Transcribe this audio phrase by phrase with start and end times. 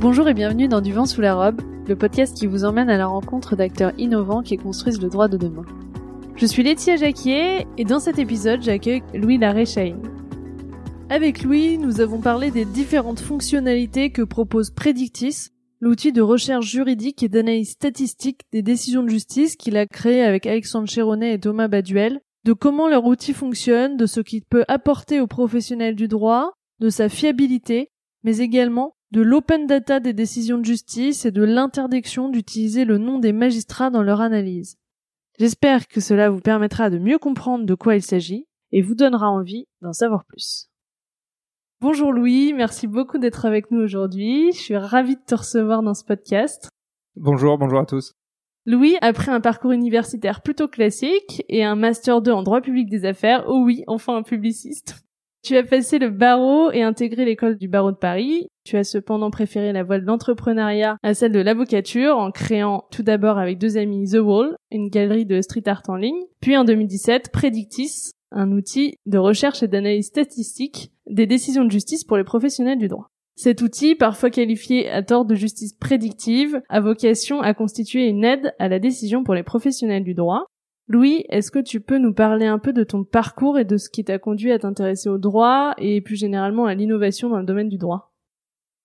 [0.00, 2.96] Bonjour et bienvenue dans Du vent sous la robe, le podcast qui vous emmène à
[2.96, 5.66] la rencontre d'acteurs innovants qui construisent le droit de demain.
[6.36, 9.64] Je suis Laetitia Jacquier et dans cet épisode, j'accueille Louis larrey
[11.10, 15.50] Avec Louis, nous avons parlé des différentes fonctionnalités que propose Predictis,
[15.80, 20.46] l'outil de recherche juridique et d'analyse statistique des décisions de justice qu'il a créé avec
[20.46, 25.20] Alexandre Chéronnet et Thomas Baduel, de comment leur outil fonctionne, de ce qu'il peut apporter
[25.20, 27.90] aux professionnels du droit, de sa fiabilité,
[28.24, 33.18] mais également de l'open data des décisions de justice et de l'interdiction d'utiliser le nom
[33.18, 34.76] des magistrats dans leur analyse.
[35.38, 39.28] J'espère que cela vous permettra de mieux comprendre de quoi il s'agit et vous donnera
[39.28, 40.68] envie d'en savoir plus.
[41.80, 44.52] Bonjour Louis, merci beaucoup d'être avec nous aujourd'hui.
[44.52, 46.68] Je suis ravie de te recevoir dans ce podcast.
[47.16, 48.12] Bonjour, bonjour à tous.
[48.66, 53.06] Louis, après un parcours universitaire plutôt classique et un master 2 en droit public des
[53.06, 55.02] affaires, oh oui, enfin un publiciste.
[55.42, 58.48] Tu as passé le barreau et intégré l'école du barreau de Paris.
[58.64, 63.02] Tu as cependant préféré la voie de l'entrepreneuriat à celle de l'avocature en créant tout
[63.02, 66.64] d'abord avec deux amis The Wall, une galerie de street art en ligne, puis en
[66.64, 72.24] 2017 Predictis, un outil de recherche et d'analyse statistique des décisions de justice pour les
[72.24, 73.10] professionnels du droit.
[73.36, 78.52] Cet outil, parfois qualifié à tort de justice prédictive, a vocation à constituer une aide
[78.58, 80.44] à la décision pour les professionnels du droit.
[80.92, 83.88] Louis, est-ce que tu peux nous parler un peu de ton parcours et de ce
[83.88, 87.68] qui t'a conduit à t'intéresser au droit et plus généralement à l'innovation dans le domaine
[87.68, 88.12] du droit?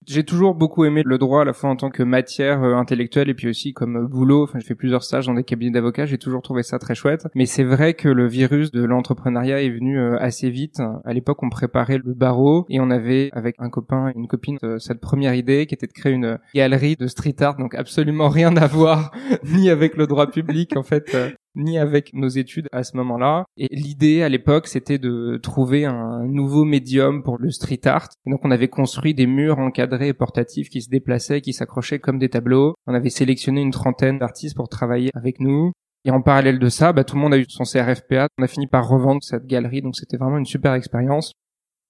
[0.06, 3.28] J'ai toujours beaucoup aimé le droit à la fois en tant que matière euh, intellectuelle
[3.28, 4.44] et puis aussi comme euh, boulot.
[4.44, 6.06] Enfin, j'ai fait plusieurs stages dans des cabinets d'avocats.
[6.06, 7.26] J'ai toujours trouvé ça très chouette.
[7.34, 10.84] Mais c'est vrai que le virus de l'entrepreneuriat est venu euh, assez vite.
[11.06, 14.60] À l'époque, on préparait le barreau et on avait avec un copain et une copine
[14.78, 17.58] cette première idée qui était de créer une galerie de street art.
[17.58, 19.10] Donc absolument rien à voir
[19.44, 21.18] ni avec le droit public en fait
[21.56, 23.46] ni avec nos études à ce moment-là.
[23.58, 28.10] Et l'idée à l'époque, c'était de trouver un nouveau médium pour le street art.
[28.26, 32.00] Et donc on avait construit des murs encadrés et portatifs qui se déplaçaient, qui s'accrochaient
[32.00, 32.76] comme des tableaux.
[32.88, 35.72] On avait sélectionné une trentaine d'artistes pour travailler avec nous.
[36.06, 38.28] Et en parallèle de ça, bah, tout le monde a eu son CRFPA.
[38.38, 41.34] On a fini par revendre cette galerie, donc c'était vraiment une super expérience.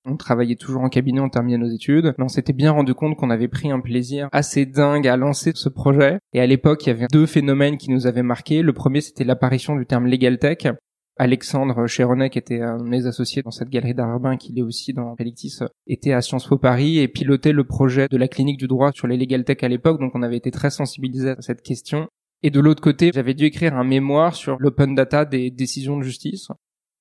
[0.07, 3.17] On travaillait toujours en cabinet, on terminait nos études, mais on s'était bien rendu compte
[3.17, 6.19] qu'on avait pris un plaisir assez dingue à lancer ce projet.
[6.33, 8.61] Et à l'époque, il y avait deux phénomènes qui nous avaient marqué.
[8.61, 10.67] Le premier, c'était l'apparition du terme legal tech.
[11.17, 14.61] Alexandre Chéronnet, qui était un de mes associés dans cette galerie d'art urbain, qui est
[14.61, 18.59] aussi dans Pelictis, était à Sciences Po Paris et pilotait le projet de la clinique
[18.59, 21.41] du droit sur les legal tech à l'époque, donc on avait été très sensibilisés à
[21.41, 22.09] cette question.
[22.43, 26.03] Et de l'autre côté, j'avais dû écrire un mémoire sur l'open data des décisions de
[26.03, 26.49] justice.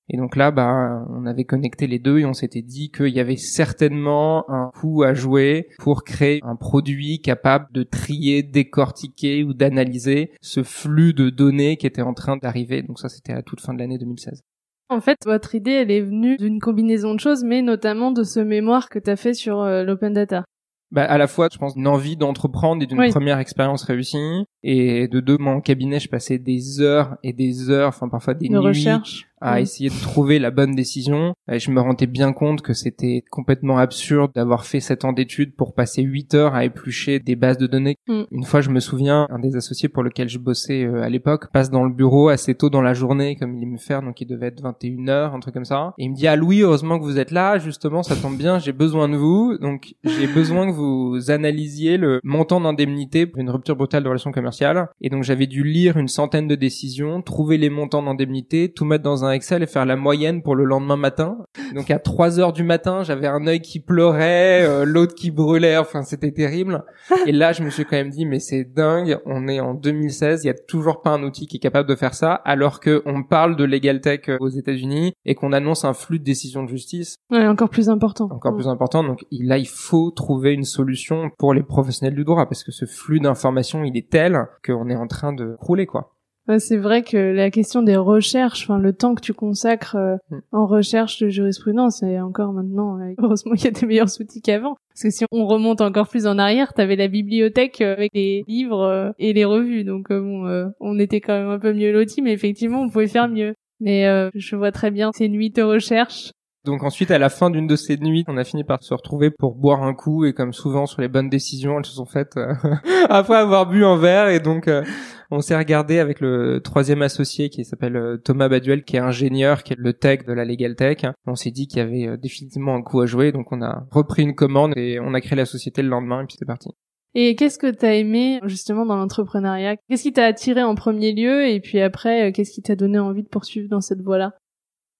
[0.09, 3.19] Et donc là, bah, on avait connecté les deux et on s'était dit qu'il y
[3.19, 9.53] avait certainement un coup à jouer pour créer un produit capable de trier, décortiquer ou
[9.53, 12.83] d'analyser ce flux de données qui était en train d'arriver.
[12.83, 14.43] Donc ça, c'était à toute fin de l'année 2016.
[14.89, 18.39] En fait, votre idée, elle est venue d'une combinaison de choses, mais notamment de ce
[18.39, 20.45] mémoire que tu as fait sur euh, l'open data.
[20.91, 24.45] Bah, à la fois, je pense, une envie d'entreprendre et d'une première expérience réussie.
[24.63, 28.47] Et de deux, mon cabinet, je passais des heures et des heures, enfin parfois des
[28.47, 31.33] nuits, recherche à essayer de trouver la bonne décision.
[31.51, 35.55] Et je me rendais bien compte que c'était complètement absurde d'avoir fait sept ans d'études
[35.55, 37.97] pour passer huit heures à éplucher des bases de données.
[38.07, 38.23] Mm.
[38.31, 41.51] Une fois, je me souviens, un des associés pour lequel je bossais euh, à l'époque
[41.51, 44.25] passe dans le bureau assez tôt dans la journée, comme il aimait faire, donc il
[44.25, 45.93] devait être 21 heures, un truc comme ça.
[45.97, 48.59] Et il me dit, ah Louis, heureusement que vous êtes là, justement, ça tombe bien,
[48.59, 49.57] j'ai besoin de vous.
[49.59, 54.31] Donc, j'ai besoin que vous analysiez le montant d'indemnité pour une rupture brutale de relation
[54.31, 54.89] commerciale.
[55.01, 59.03] Et donc, j'avais dû lire une centaine de décisions, trouver les montants d'indemnité, tout mettre
[59.03, 61.37] dans un Excel et faire la moyenne pour le lendemain matin.
[61.73, 65.77] Donc à 3 heures du matin, j'avais un œil qui pleurait, euh, l'autre qui brûlait,
[65.77, 66.83] enfin c'était terrible.
[67.25, 70.43] Et là, je me suis quand même dit mais c'est dingue, on est en 2016,
[70.43, 73.01] il y a toujours pas un outil qui est capable de faire ça alors que
[73.05, 76.63] on parle de legal tech euh, aux États-Unis et qu'on annonce un flux de décisions
[76.63, 77.17] de justice.
[77.29, 78.29] Ouais, encore plus important.
[78.31, 79.03] Encore plus important.
[79.03, 82.85] Donc là, il faut trouver une solution pour les professionnels du droit parce que ce
[82.85, 86.14] flux d'informations, il est tel qu'on est en train de crouler quoi
[86.59, 90.37] c'est vrai que la question des recherches, enfin le temps que tu consacres euh, mm.
[90.51, 94.41] en recherche de jurisprudence, et encore maintenant, euh, heureusement il y a des meilleurs outils
[94.41, 94.75] qu'avant.
[94.89, 98.43] Parce que si on remonte encore plus en arrière, t'avais la bibliothèque euh, avec les
[98.47, 102.33] livres et les revues, donc bon, on était quand même un peu mieux lotis, mais
[102.33, 103.53] effectivement on pouvait faire mieux.
[103.81, 106.31] Mais je vois très bien ces nuits de recherche
[106.65, 109.29] donc ensuite, à la fin d'une de ces nuits, on a fini par se retrouver
[109.29, 112.37] pour boire un coup et comme souvent sur les bonnes décisions, elles se sont faites
[112.37, 112.53] euh,
[113.09, 114.83] après avoir bu un verre et donc euh,
[115.31, 119.63] on s'est regardé avec le troisième associé qui s'appelle euh, Thomas Baduel, qui est ingénieur,
[119.63, 120.99] qui est le tech de la Legal Tech.
[121.25, 124.23] On s'est dit qu'il y avait définitivement un coup à jouer, donc on a repris
[124.23, 126.69] une commande et on a créé la société le lendemain et puis c'est parti.
[127.17, 129.77] Et qu'est-ce que t'as aimé justement dans l'entrepreneuriat?
[129.87, 133.23] Qu'est-ce qui t'a attiré en premier lieu et puis après, qu'est-ce qui t'a donné envie
[133.23, 134.33] de poursuivre dans cette voie-là?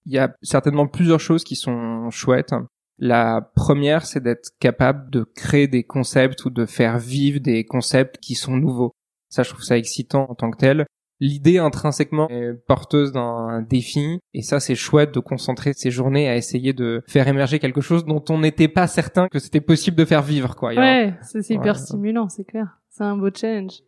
[0.06, 2.54] Il y a certainement plusieurs choses qui sont chouettes.
[2.98, 8.16] La première, c'est d'être capable de créer des concepts ou de faire vivre des concepts
[8.18, 8.92] qui sont nouveaux.
[9.36, 10.86] Ça, je trouve ça excitant en tant que tel.
[11.20, 16.36] L'idée intrinsèquement est porteuse d'un défi et ça c'est chouette de concentrer ses journées à
[16.36, 20.06] essayer de faire émerger quelque chose dont on n'était pas certain que c'était possible de
[20.06, 20.72] faire vivre quoi.
[20.72, 22.78] Ouais, c'est hyper stimulant, c'est clair.
[22.88, 23.82] C'est un beau challenge.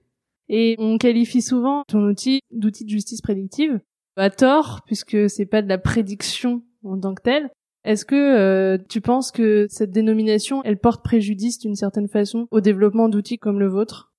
[0.51, 3.81] Et on qualifie souvent ton outil d'outil de justice prédictive
[4.17, 7.49] à tort puisque c'est pas de la prédiction en tant que telle.
[7.85, 12.61] Est-ce que euh, tu penses que cette dénomination, elle porte préjudice d'une certaine façon au
[12.61, 14.13] développement d'outils comme le vôtre?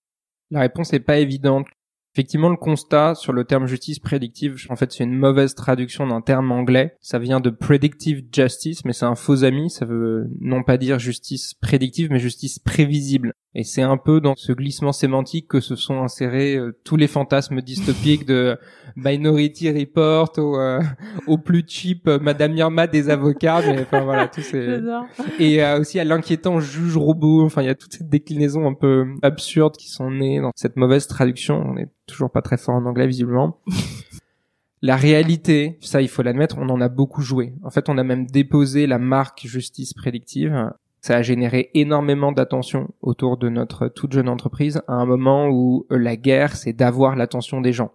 [0.51, 1.67] La réponse n'est pas évidente.
[2.15, 6.21] Effectivement, le constat sur le terme justice prédictive, en fait, c'est une mauvaise traduction d'un
[6.21, 6.95] terme anglais.
[7.01, 9.69] Ça vient de predictive justice, mais c'est un faux ami.
[9.69, 13.33] Ça veut non pas dire justice prédictive, mais justice prévisible.
[13.55, 17.07] Et c'est un peu dans ce glissement sémantique que se sont insérés euh, tous les
[17.07, 18.57] fantasmes dystopiques de
[18.95, 20.81] Minority Report au, euh,
[21.25, 23.61] au plus cheap euh, Madame Irma des avocats.
[23.65, 24.79] Mais enfin voilà, tout c'est
[25.39, 27.43] et aussi à l'inquiétant juge robot.
[27.43, 30.75] Enfin, il y a toutes ces déclinaisons un peu absurdes qui sont nées dans cette
[30.75, 31.63] mauvaise traduction.
[31.65, 33.59] On est toujours pas très fort en anglais visiblement.
[34.81, 37.53] La réalité, ça il faut l'admettre, on en a beaucoup joué.
[37.63, 40.71] En fait, on a même déposé la marque justice prédictive
[41.01, 45.85] ça a généré énormément d'attention autour de notre toute jeune entreprise à un moment où
[45.91, 47.91] euh, la guerre, c'est d'avoir l'attention des gens.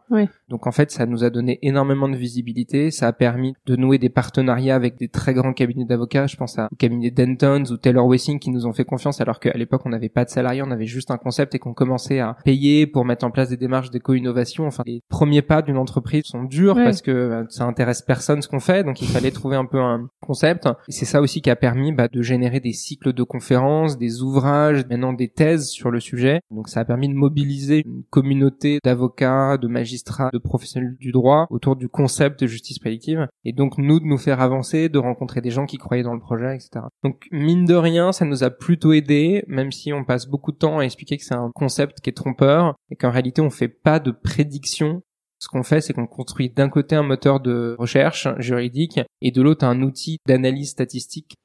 [0.49, 2.91] Donc en fait, ça nous a donné énormément de visibilité.
[2.91, 6.27] Ça a permis de nouer des partenariats avec des très grands cabinets d'avocats.
[6.27, 9.41] Je pense à, au cabinet Dentons ou Taylor Wessing qui nous ont fait confiance alors
[9.41, 12.21] qu'à l'époque, on n'avait pas de salariés, on avait juste un concept et qu'on commençait
[12.21, 14.67] à payer pour mettre en place des démarches d'éco-innovation.
[14.67, 18.49] Enfin, les premiers pas d'une entreprise sont durs parce que euh, ça intéresse personne ce
[18.49, 18.85] qu'on fait.
[18.85, 20.69] Donc il fallait trouver un peu un concept.
[20.89, 24.85] C'est ça aussi qui a permis bah, de générer des sites de conférences, des ouvrages,
[24.87, 26.41] maintenant des thèses sur le sujet.
[26.51, 31.47] Donc ça a permis de mobiliser une communauté d'avocats, de magistrats, de professionnels du droit
[31.51, 33.27] autour du concept de justice prédictive.
[33.45, 36.21] Et donc nous de nous faire avancer, de rencontrer des gens qui croyaient dans le
[36.21, 36.87] projet, etc.
[37.03, 40.59] Donc mine de rien, ça nous a plutôt aidé, même si on passe beaucoup de
[40.59, 43.69] temps à expliquer que c'est un concept qui est trompeur et qu'en réalité on fait
[43.69, 45.03] pas de prédiction
[45.45, 49.43] ce qu'on fait, c'est qu'on construit d'un côté un moteur de recherche juridique et de
[49.43, 51.37] l'autre un outil d'analyse statistique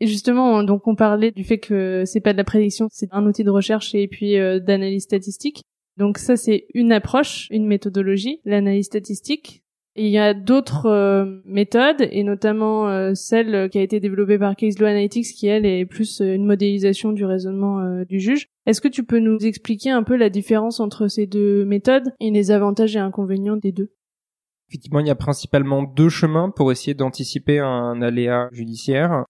[0.00, 3.26] et justement, donc on parlait du fait que c'est pas de la prédiction, c'est un
[3.26, 5.62] outil de recherche et puis euh, d'analyse statistique.
[5.96, 9.64] Donc ça c'est une approche, une méthodologie, l'analyse statistique.
[9.98, 14.54] Il y a d'autres euh, méthodes et notamment euh, celle qui a été développée par
[14.54, 18.46] Case Law Analytics qui elle est plus une modélisation du raisonnement du juge.
[18.66, 22.30] Est-ce que tu peux nous expliquer un peu la différence entre ces deux méthodes et
[22.30, 23.90] les avantages et inconvénients des deux?
[24.68, 29.24] Effectivement, il y a principalement deux chemins pour essayer d'anticiper un aléa judiciaire.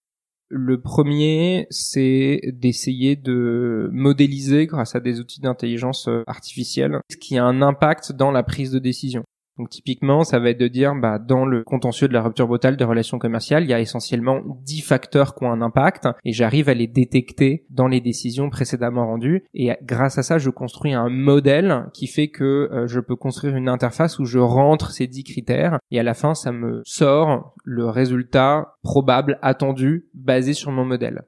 [0.51, 7.37] Le premier, c'est d'essayer de modéliser grâce à des outils d'intelligence euh, artificielle ce qui
[7.37, 9.25] a un impact dans la prise de décision.
[9.59, 12.77] Donc typiquement, ça va être de dire, bah, dans le contentieux de la rupture brutale
[12.77, 16.69] des relations commerciales, il y a essentiellement 10 facteurs qui ont un impact et j'arrive
[16.69, 19.45] à les détecter dans les décisions précédemment rendues.
[19.55, 23.57] Et grâce à ça, je construis un modèle qui fait que euh, je peux construire
[23.57, 27.55] une interface où je rentre ces 10 critères et à la fin, ça me sort
[27.65, 31.23] le résultat probable, attendu, basé sur mon modèle.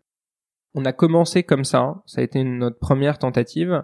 [0.74, 3.82] On a commencé comme ça, ça a été notre première tentative.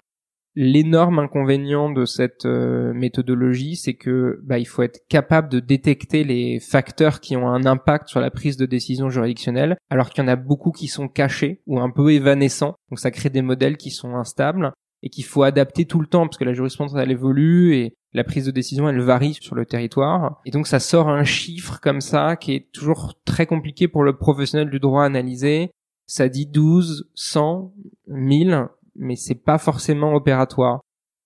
[0.58, 6.24] L'énorme inconvénient de cette euh, méthodologie, c'est que bah, il faut être capable de détecter
[6.24, 10.26] les facteurs qui ont un impact sur la prise de décision juridictionnelle, alors qu'il y
[10.26, 12.74] en a beaucoup qui sont cachés ou un peu évanescents.
[12.88, 14.72] Donc ça crée des modèles qui sont instables
[15.02, 18.24] et qu'il faut adapter tout le temps parce que la jurisprudence elle évolue et la
[18.24, 22.00] prise de décision elle varie sur le territoire et donc ça sort un chiffre comme
[22.00, 25.70] ça qui est toujours très compliqué pour le professionnel du droit à analyser
[26.06, 27.74] ça dit 12, 100,
[28.08, 30.80] 1000 mais c'est pas forcément opératoire.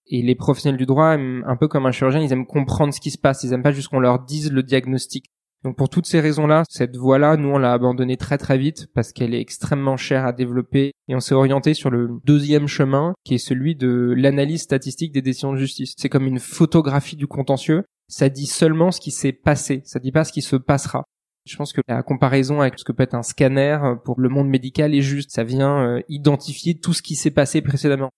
[0.07, 3.11] Et les professionnels du droit, un peu comme un chirurgien, ils aiment comprendre ce qui
[3.11, 3.45] se passe.
[3.45, 5.27] Ils aiment pas juste qu'on leur dise le diagnostic.
[5.63, 9.13] Donc pour toutes ces raisons-là, cette voie-là, nous on l'a abandonnée très très vite parce
[9.13, 13.35] qu'elle est extrêmement chère à développer et on s'est orienté sur le deuxième chemin qui
[13.35, 15.93] est celui de l'analyse statistique des décisions de justice.
[15.99, 17.85] C'est comme une photographie du contentieux.
[18.09, 21.05] Ça dit seulement ce qui s'est passé, ça dit pas ce qui se passera.
[21.47, 24.29] Je pense que la comparaison avec ce que peut être un scanner euh, pour le
[24.29, 25.31] monde médical est juste.
[25.31, 28.11] Ça vient euh, identifier tout ce qui s'est passé précédemment.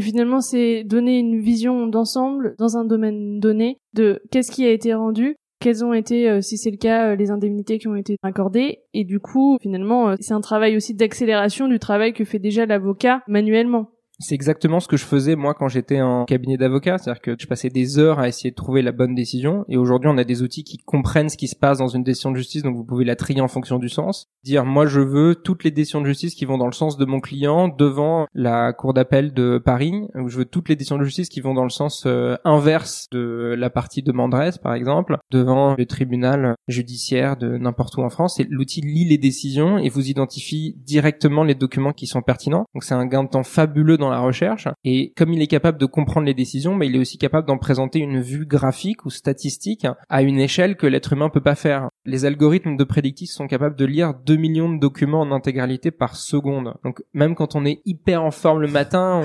[0.00, 4.92] Finalement, c'est donner une vision d'ensemble dans un domaine donné de qu'est-ce qui a été
[4.92, 8.80] rendu, quelles ont été, euh, si c'est le cas, les indemnités qui ont été accordées.
[8.92, 13.22] Et du coup, finalement, c'est un travail aussi d'accélération du travail que fait déjà l'avocat
[13.28, 13.92] manuellement.
[14.20, 17.46] C'est exactement ce que je faisais moi quand j'étais en cabinet d'avocat, c'est-à-dire que je
[17.46, 19.64] passais des heures à essayer de trouver la bonne décision.
[19.68, 22.32] Et aujourd'hui on a des outils qui comprennent ce qui se passe dans une décision
[22.32, 22.64] de justice.
[22.64, 24.26] Donc vous pouvez la trier en fonction du sens.
[24.42, 27.04] dire moi je veux toutes les décisions de justice qui vont dans le sens de
[27.04, 30.08] mon client devant la cour d'appel de Paris.
[30.16, 33.06] Ou je veux toutes les décisions de justice qui vont dans le sens euh, inverse
[33.12, 38.10] de la partie de Mandres par exemple devant le tribunal judiciaire de n'importe où en
[38.10, 38.40] France.
[38.40, 42.66] Et l'outil lit les décisions et vous identifie directement les documents qui sont pertinents.
[42.74, 45.78] Donc c'est un gain de temps fabuleux dans la recherche et comme il est capable
[45.78, 49.10] de comprendre les décisions mais il est aussi capable d'en présenter une vue graphique ou
[49.10, 53.46] statistique à une échelle que l'être humain peut pas faire les algorithmes de prédictif sont
[53.46, 56.74] capables de lire 2 millions de documents en intégralité par seconde.
[56.84, 59.22] Donc même quand on est hyper en forme le matin,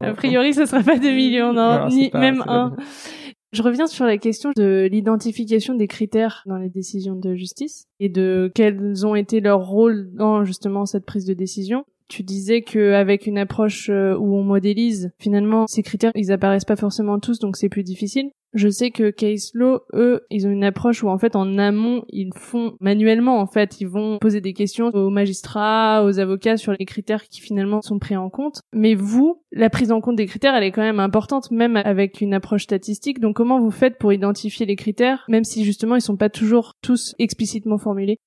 [0.00, 0.06] on...
[0.06, 2.76] a priori ce sera pas 2 millions, non, ni même un.
[3.52, 8.08] Je reviens sur la question de l'identification des critères dans les décisions de justice et
[8.08, 11.84] de quels ont été leurs rôles dans justement cette prise de décision.
[12.14, 16.76] Tu disais qu'avec une approche euh, où on modélise, finalement, ces critères, ils apparaissent pas
[16.76, 18.30] forcément tous, donc c'est plus difficile.
[18.52, 22.04] Je sais que Case Law, eux, ils ont une approche où en fait en amont,
[22.10, 26.70] ils font manuellement en fait, ils vont poser des questions aux magistrats, aux avocats sur
[26.78, 28.60] les critères qui finalement sont pris en compte.
[28.72, 32.20] Mais vous, la prise en compte des critères, elle est quand même importante même avec
[32.20, 33.18] une approche statistique.
[33.18, 36.74] Donc comment vous faites pour identifier les critères même si justement ils sont pas toujours
[36.80, 38.20] tous explicitement formulés?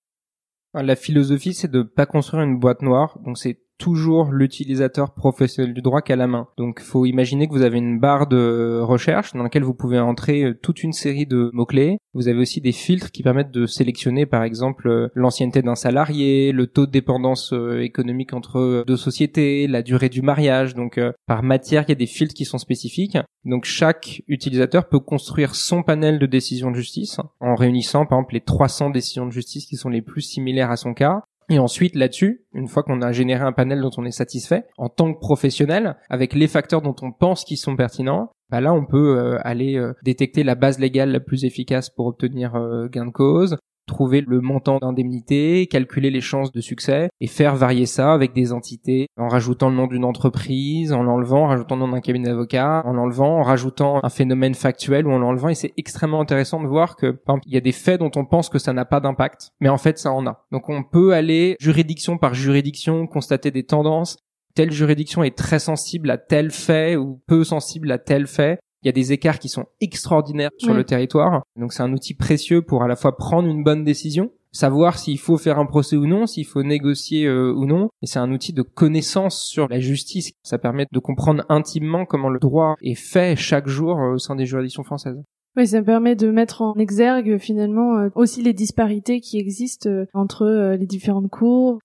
[0.73, 3.17] La philosophie, c'est de pas construire une boîte noire.
[3.25, 6.47] Donc, c'est toujours l'utilisateur professionnel du droit qu'à la main.
[6.57, 10.43] Donc, faut imaginer que vous avez une barre de recherche dans laquelle vous pouvez entrer
[10.43, 11.97] euh, toute une série de mots-clés.
[12.13, 16.51] Vous avez aussi des filtres qui permettent de sélectionner, par exemple, euh, l'ancienneté d'un salarié,
[16.51, 20.73] le taux de dépendance euh, économique entre deux sociétés, la durée du mariage.
[20.73, 23.17] Donc, par matière, il y a des filtres qui sont spécifiques.
[23.45, 28.33] Donc, chaque utilisateur peut construire son panel de décisions de justice en réunissant, par exemple,
[28.33, 31.95] les 300 décisions de justice qui sont les plus similaires à son cas et ensuite,
[31.95, 35.19] là-dessus, une fois qu'on a généré un panel dont on est satisfait, en tant que
[35.19, 39.39] professionnel, avec les facteurs dont on pense qu'ils sont pertinents, bah là, on peut euh,
[39.43, 43.57] aller euh, détecter la base légale la plus efficace pour obtenir euh, gain de cause,
[43.87, 48.53] trouver le montant d'indemnité, calculer les chances de succès et faire varier ça avec des
[48.53, 52.27] entités en rajoutant le nom d'une entreprise, en l'enlevant, en rajoutant le nom d'un cabinet
[52.27, 55.49] d'avocat, en l'enlevant, en rajoutant un phénomène factuel ou en l'enlevant.
[55.49, 58.11] Et c'est extrêmement intéressant de voir que par exemple, il y a des faits dont
[58.15, 60.45] on pense que ça n'a pas d'impact, mais en fait ça en a.
[60.51, 64.17] Donc on peut aller juridiction par juridiction, constater des tendances,
[64.57, 68.95] telle juridiction est très sensible à tel fait ou peu sensible à tel fait il
[68.95, 71.43] y a des écarts qui sont extraordinaires sur le territoire.
[71.57, 75.19] Donc c'est un outil précieux pour à la fois prendre une bonne décision, savoir s'il
[75.19, 77.89] faut faire un procès ou non, s'il faut négocier euh, ou non.
[78.01, 80.31] Et c'est un outil de connaissance sur la justice.
[80.41, 84.37] Ça permet de comprendre intimement comment le droit est fait chaque jour euh, au sein
[84.37, 85.21] des juridictions françaises.
[85.57, 90.77] Oui, ça permet de mettre en exergue finalement euh, aussi les disparités qui existent entre
[90.79, 91.79] les différentes cours.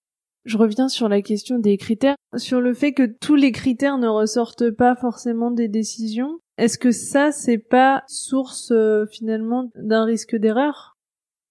[0.44, 4.08] Je reviens sur la question des critères, sur le fait que tous les critères ne
[4.08, 6.38] ressortent pas forcément des décisions.
[6.62, 10.96] Est-ce que ça, c'est pas source euh, finalement d'un risque d'erreur?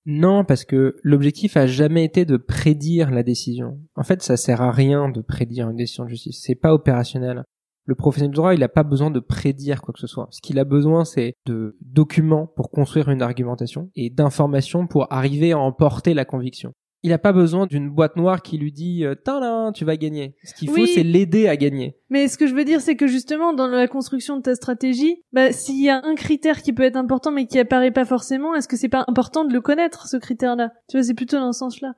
[0.05, 3.77] Non, parce que l'objectif a jamais été de prédire la décision.
[3.97, 6.39] En fait, ça sert à rien de prédire une décision de justice.
[6.41, 7.43] C'est pas opérationnel.
[7.83, 10.29] Le professionnel du droit, il n'a pas besoin de prédire quoi que ce soit.
[10.31, 15.51] Ce qu'il a besoin, c'est de documents pour construire une argumentation et d'informations pour arriver
[15.51, 16.71] à emporter la conviction
[17.03, 20.35] il n'a pas besoin d'une boîte noire qui lui dit euh, là, tu vas gagner.
[20.43, 21.97] Ce qu'il faut, c'est l'aider à gagner.
[22.09, 25.23] Mais ce que je veux dire, c'est que justement, dans la construction de ta stratégie,
[25.33, 28.53] bah, s'il y a un critère qui peut être important mais qui apparaît pas forcément,
[28.55, 30.71] est-ce que c'est pas important de le connaître, ce critère-là?
[30.89, 31.93] Tu vois, c'est plutôt dans ce sens-là.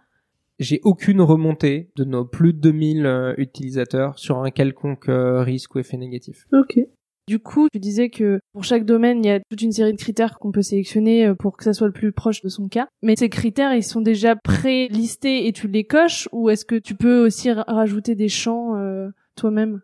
[0.59, 5.75] J'ai aucune remontée de nos plus de 2000 euh, utilisateurs sur un quelconque euh, risque
[5.75, 6.45] ou effet négatif.
[6.53, 6.79] Ok.
[7.27, 9.97] Du coup, tu disais que pour chaque domaine, il y a toute une série de
[9.97, 12.87] critères qu'on peut sélectionner euh, pour que ça soit le plus proche de son cas.
[13.01, 16.95] Mais ces critères, ils sont déjà pré-listés et tu les coches ou est-ce que tu
[16.95, 19.81] peux aussi rajouter des champs euh, toi-même?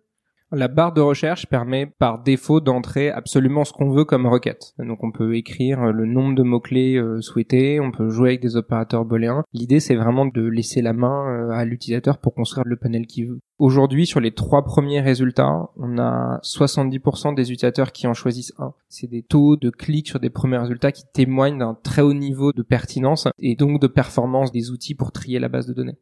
[0.52, 4.74] La barre de recherche permet par défaut d'entrer absolument ce qu'on veut comme requête.
[4.80, 8.56] Donc on peut écrire le nombre de mots-clés euh, souhaités, on peut jouer avec des
[8.56, 9.44] opérateurs booléens.
[9.54, 13.28] L'idée c'est vraiment de laisser la main euh, à l'utilisateur pour construire le panel qu'il
[13.28, 13.40] veut.
[13.60, 18.74] Aujourd'hui, sur les trois premiers résultats, on a 70% des utilisateurs qui en choisissent un.
[18.88, 22.54] C'est des taux de clics sur des premiers résultats qui témoignent d'un très haut niveau
[22.54, 25.98] de pertinence et donc de performance des outils pour trier la base de données.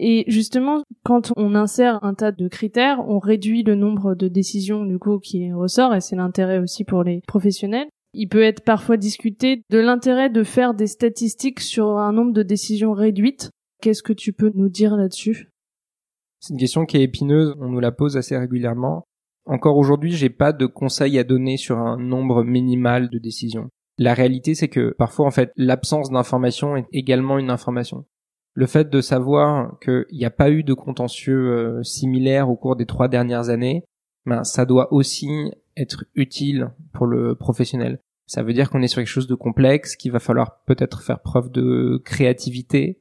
[0.00, 4.84] Et justement, quand on insère un tas de critères, on réduit le nombre de décisions
[4.84, 7.88] du coup qui ressort, et c'est l'intérêt aussi pour les professionnels.
[8.12, 12.42] Il peut être parfois discuté de l'intérêt de faire des statistiques sur un nombre de
[12.42, 13.50] décisions réduites.
[13.82, 15.50] Qu'est-ce que tu peux nous dire là-dessus?
[16.40, 19.04] C'est une question qui est épineuse, on nous la pose assez régulièrement.
[19.46, 23.68] Encore aujourd'hui, j'ai pas de conseils à donner sur un nombre minimal de décisions.
[23.98, 28.04] La réalité, c'est que parfois, en fait, l'absence d'information est également une information
[28.54, 32.76] le fait de savoir qu'il n'y a pas eu de contentieux euh, similaire au cours
[32.76, 33.84] des trois dernières années,
[34.26, 35.28] ben, ça doit aussi
[35.76, 37.98] être utile pour le professionnel.
[38.26, 41.20] Ça veut dire qu'on est sur quelque chose de complexe, qu'il va falloir peut-être faire
[41.20, 43.00] preuve de créativité.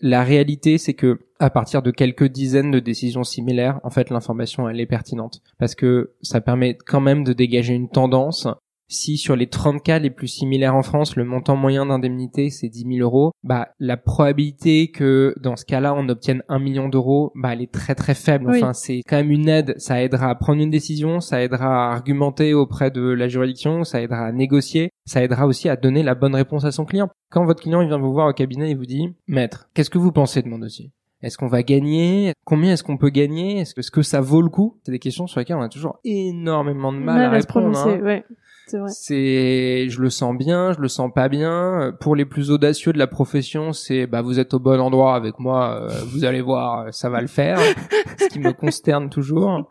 [0.00, 4.68] La réalité, c'est que à partir de quelques dizaines de décisions similaires, en fait, l'information
[4.68, 8.46] elle est pertinente parce que ça permet quand même de dégager une tendance
[8.92, 12.68] si sur les 30 cas les plus similaires en France, le montant moyen d'indemnité c'est
[12.68, 17.32] 10 000 euros, bah la probabilité que dans ce cas-là on obtienne un million d'euros,
[17.34, 18.50] bah elle est très très faible.
[18.50, 21.92] Enfin c'est quand même une aide, ça aidera à prendre une décision, ça aidera à
[21.92, 26.14] argumenter auprès de la juridiction, ça aidera à négocier, ça aidera aussi à donner la
[26.14, 27.08] bonne réponse à son client.
[27.30, 29.98] Quand votre client il vient vous voir au cabinet et vous dit maître, qu'est-ce que
[29.98, 30.92] vous pensez de mon dossier?
[31.22, 32.32] Est-ce qu'on va gagner?
[32.44, 33.60] Combien est-ce qu'on peut gagner?
[33.60, 34.80] Est-ce que, ça vaut le coup?
[34.84, 37.42] C'est des questions sur lesquelles on a toujours énormément de mal, à, répondre.
[37.42, 37.98] Se prononcer, hein.
[37.98, 38.24] Vrai.
[38.88, 41.94] C'est, je le sens bien, je le sens pas bien.
[42.00, 45.38] Pour les plus audacieux de la profession, c'est, bah, vous êtes au bon endroit avec
[45.38, 47.58] moi, euh, vous allez voir, ça va le faire.
[48.18, 49.68] ce qui me consterne toujours.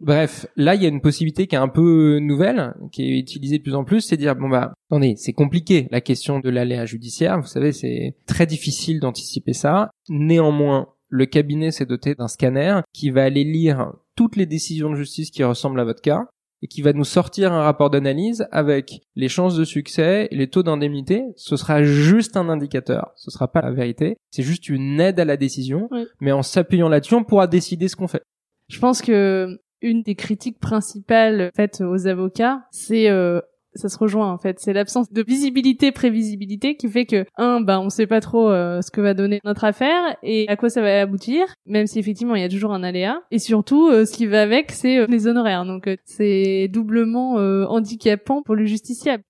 [0.00, 3.58] Bref, là, il y a une possibilité qui est un peu nouvelle, qui est utilisée
[3.58, 6.84] de plus en plus, c'est dire, bon bah, attendez, c'est compliqué, la question de l'aléa
[6.84, 9.90] judiciaire, vous savez, c'est très difficile d'anticiper ça.
[10.08, 14.96] Néanmoins, le cabinet s'est doté d'un scanner qui va aller lire toutes les décisions de
[14.96, 16.26] justice qui ressemblent à votre cas,
[16.64, 20.62] et qui va nous sortir un rapport d'analyse avec les chances de succès les taux
[20.62, 21.22] d'indemnité.
[21.36, 24.16] Ce sera juste un indicateur, ce sera pas la vérité.
[24.30, 25.90] C'est juste une aide à la décision,
[26.20, 28.22] mais en s'appuyant là-dessus, on pourra décider ce qu'on fait.
[28.68, 33.42] Je pense que une des critiques principales faites aux avocats, c'est euh,
[33.74, 34.58] ça se rejoint en fait.
[34.60, 38.80] C'est l'absence de visibilité, prévisibilité qui fait que un, bah on sait pas trop euh,
[38.82, 42.34] ce que va donner notre affaire et à quoi ça va aboutir, même si effectivement
[42.34, 43.22] il y a toujours un aléa.
[43.30, 45.64] Et surtout, euh, ce qui va avec, c'est les honoraires.
[45.64, 47.34] Donc c'est doublement
[47.68, 49.22] handicapant pour le justiciable.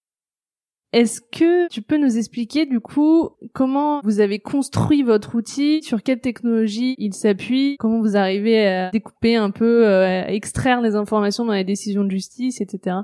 [0.94, 6.04] Est-ce que tu peux nous expliquer du coup comment vous avez construit votre outil, sur
[6.04, 10.94] quelle technologie il s'appuie, comment vous arrivez à découper un peu, euh, à extraire les
[10.94, 12.98] informations dans les décisions de justice, etc.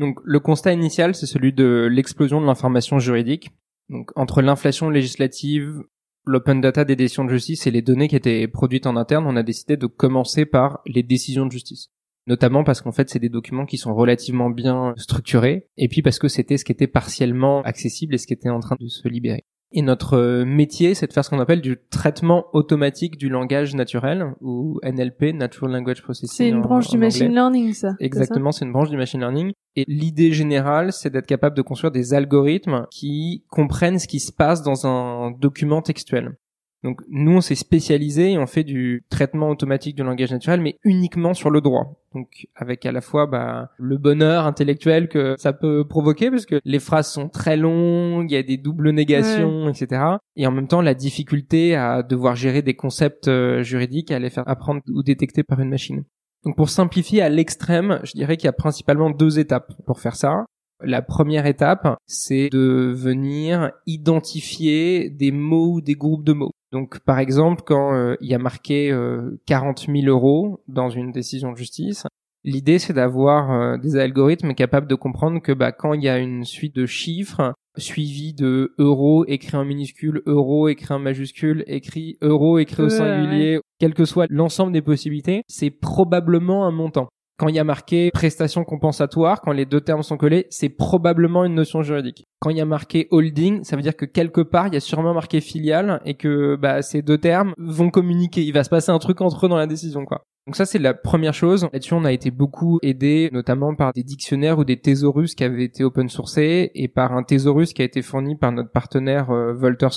[0.00, 3.50] Donc le constat initial, c'est celui de l'explosion de l'information juridique.
[3.88, 5.82] Donc entre l'inflation législative,
[6.24, 9.36] l'open data des décisions de justice et les données qui étaient produites en interne, on
[9.36, 11.92] a décidé de commencer par les décisions de justice
[12.26, 16.18] notamment parce qu'en fait c'est des documents qui sont relativement bien structurés, et puis parce
[16.18, 19.08] que c'était ce qui était partiellement accessible et ce qui était en train de se
[19.08, 19.44] libérer.
[19.72, 23.74] Et notre euh, métier, c'est de faire ce qu'on appelle du traitement automatique du langage
[23.74, 26.36] naturel, ou NLP, Natural Language Processing.
[26.36, 27.94] C'est une branche du machine learning, ça.
[28.00, 29.52] Exactement, c'est une branche du machine learning.
[29.76, 34.32] Et l'idée générale, c'est d'être capable de construire des algorithmes qui comprennent ce qui se
[34.32, 36.36] passe dans un document textuel.
[36.82, 40.78] Donc nous, on s'est spécialisé et on fait du traitement automatique du langage naturel, mais
[40.82, 42.00] uniquement sur le droit.
[42.14, 46.60] Donc avec à la fois bah, le bonheur intellectuel que ça peut provoquer, parce que
[46.64, 50.02] les phrases sont très longues, il y a des doubles négations, etc.
[50.36, 54.30] Et en même temps, la difficulté à devoir gérer des concepts euh, juridiques, à les
[54.30, 56.04] faire apprendre ou détecter par une machine.
[56.44, 60.16] Donc pour simplifier à l'extrême, je dirais qu'il y a principalement deux étapes pour faire
[60.16, 60.46] ça.
[60.82, 66.52] La première étape, c'est de venir identifier des mots ou des groupes de mots.
[66.72, 71.10] Donc, par exemple, quand euh, il y a marqué euh, 40 000 euros dans une
[71.10, 72.06] décision de justice,
[72.44, 76.18] l'idée c'est d'avoir euh, des algorithmes capables de comprendre que bah, quand il y a
[76.18, 82.18] une suite de chiffres suivi de euros écrit en minuscule, euros écrit en majuscule, écrit
[82.20, 87.08] euros écrit au singulier, quel que soit l'ensemble des possibilités, c'est probablement un montant
[87.40, 91.42] quand il y a marqué prestation compensatoire, quand les deux termes sont collés, c'est probablement
[91.46, 92.26] une notion juridique.
[92.38, 94.80] Quand il y a marqué holding, ça veut dire que quelque part, il y a
[94.80, 98.42] sûrement marqué filiale et que bah, ces deux termes vont communiquer.
[98.42, 100.26] Il va se passer un truc entre eux dans la décision, quoi.
[100.46, 101.66] Donc ça, c'est la première chose.
[101.72, 105.64] Là-dessus, on a été beaucoup aidé, notamment par des dictionnaires ou des thésaurus qui avaient
[105.64, 109.54] été open sourcés et par un thésaurus qui a été fourni par notre partenaire euh,
[109.54, 109.96] Wolters.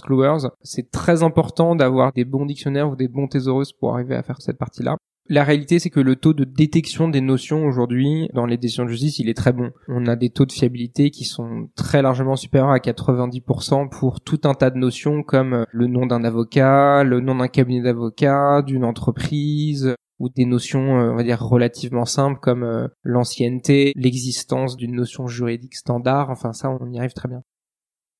[0.62, 4.40] C'est très important d'avoir des bons dictionnaires ou des bons thésaurus pour arriver à faire
[4.40, 4.96] cette partie-là.
[5.30, 8.90] La réalité, c'est que le taux de détection des notions aujourd'hui dans les décisions de
[8.90, 9.72] justice, il est très bon.
[9.88, 14.42] On a des taux de fiabilité qui sont très largement supérieurs à 90% pour tout
[14.44, 18.84] un tas de notions comme le nom d'un avocat, le nom d'un cabinet d'avocats, d'une
[18.84, 24.96] entreprise, ou des notions, euh, on va dire, relativement simples comme euh, l'ancienneté, l'existence d'une
[24.96, 26.30] notion juridique standard.
[26.30, 27.44] Enfin, ça, on y arrive très bien.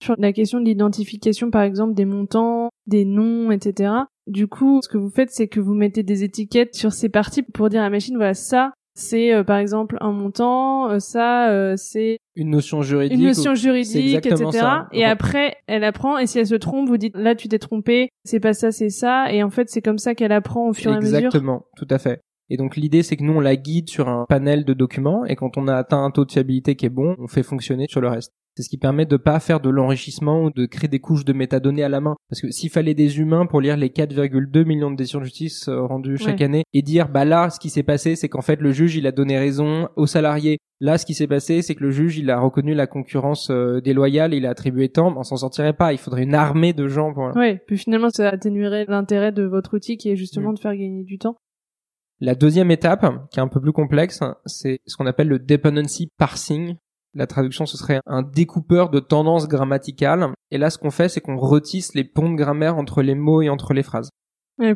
[0.02, 3.94] Sur la question de l'identification, par exemple, des montants, des noms, etc.
[4.28, 7.44] Du coup, ce que vous faites, c'est que vous mettez des étiquettes sur ces parties
[7.44, 11.50] pour dire à la machine, voilà, ça, c'est euh, par exemple un montant, euh, ça,
[11.50, 14.46] euh, c'est une notion juridique, une notion juridique, etc.
[14.92, 16.18] Et après, elle apprend.
[16.18, 18.90] Et si elle se trompe, vous dites, là, tu t'es trompé, c'est pas ça, c'est
[18.90, 19.32] ça.
[19.32, 21.18] Et en fait, c'est comme ça qu'elle apprend au fur et à mesure.
[21.18, 22.22] Exactement, tout à fait.
[22.50, 25.36] Et donc l'idée c'est que nous on la guide sur un panel de documents et
[25.36, 28.02] quand on a atteint un taux de fiabilité qui est bon, on fait fonctionner sur
[28.02, 28.34] le reste.
[28.56, 31.34] C'est ce qui permet de pas faire de l'enrichissement ou de créer des couches de
[31.34, 32.16] métadonnées à la main.
[32.30, 35.68] Parce que s'il fallait des humains pour lire les 4,2 millions de décisions de justice
[35.68, 38.62] euh, rendues chaque année et dire, bah là, ce qui s'est passé, c'est qu'en fait,
[38.62, 40.60] le juge, il a donné raison aux salariés.
[40.80, 43.82] Là, ce qui s'est passé, c'est que le juge, il a reconnu la concurrence euh,
[43.82, 45.94] déloyale, il a attribué tant, on s'en sortirait pas.
[45.94, 47.32] Il faudrait une armée de gens pour...
[47.36, 50.56] Oui, puis finalement, ça atténuerait l'intérêt de votre outil qui est justement mm.
[50.56, 51.38] de faire gagner du temps.
[52.20, 56.10] La deuxième étape, qui est un peu plus complexe, c'est ce qu'on appelle le dependency
[56.18, 56.76] parsing.
[57.14, 60.28] La traduction, ce serait un découpeur de tendances grammaticales.
[60.52, 63.42] Et là, ce qu'on fait, c'est qu'on retisse les ponts de grammaire entre les mots
[63.42, 64.10] et entre les phrases.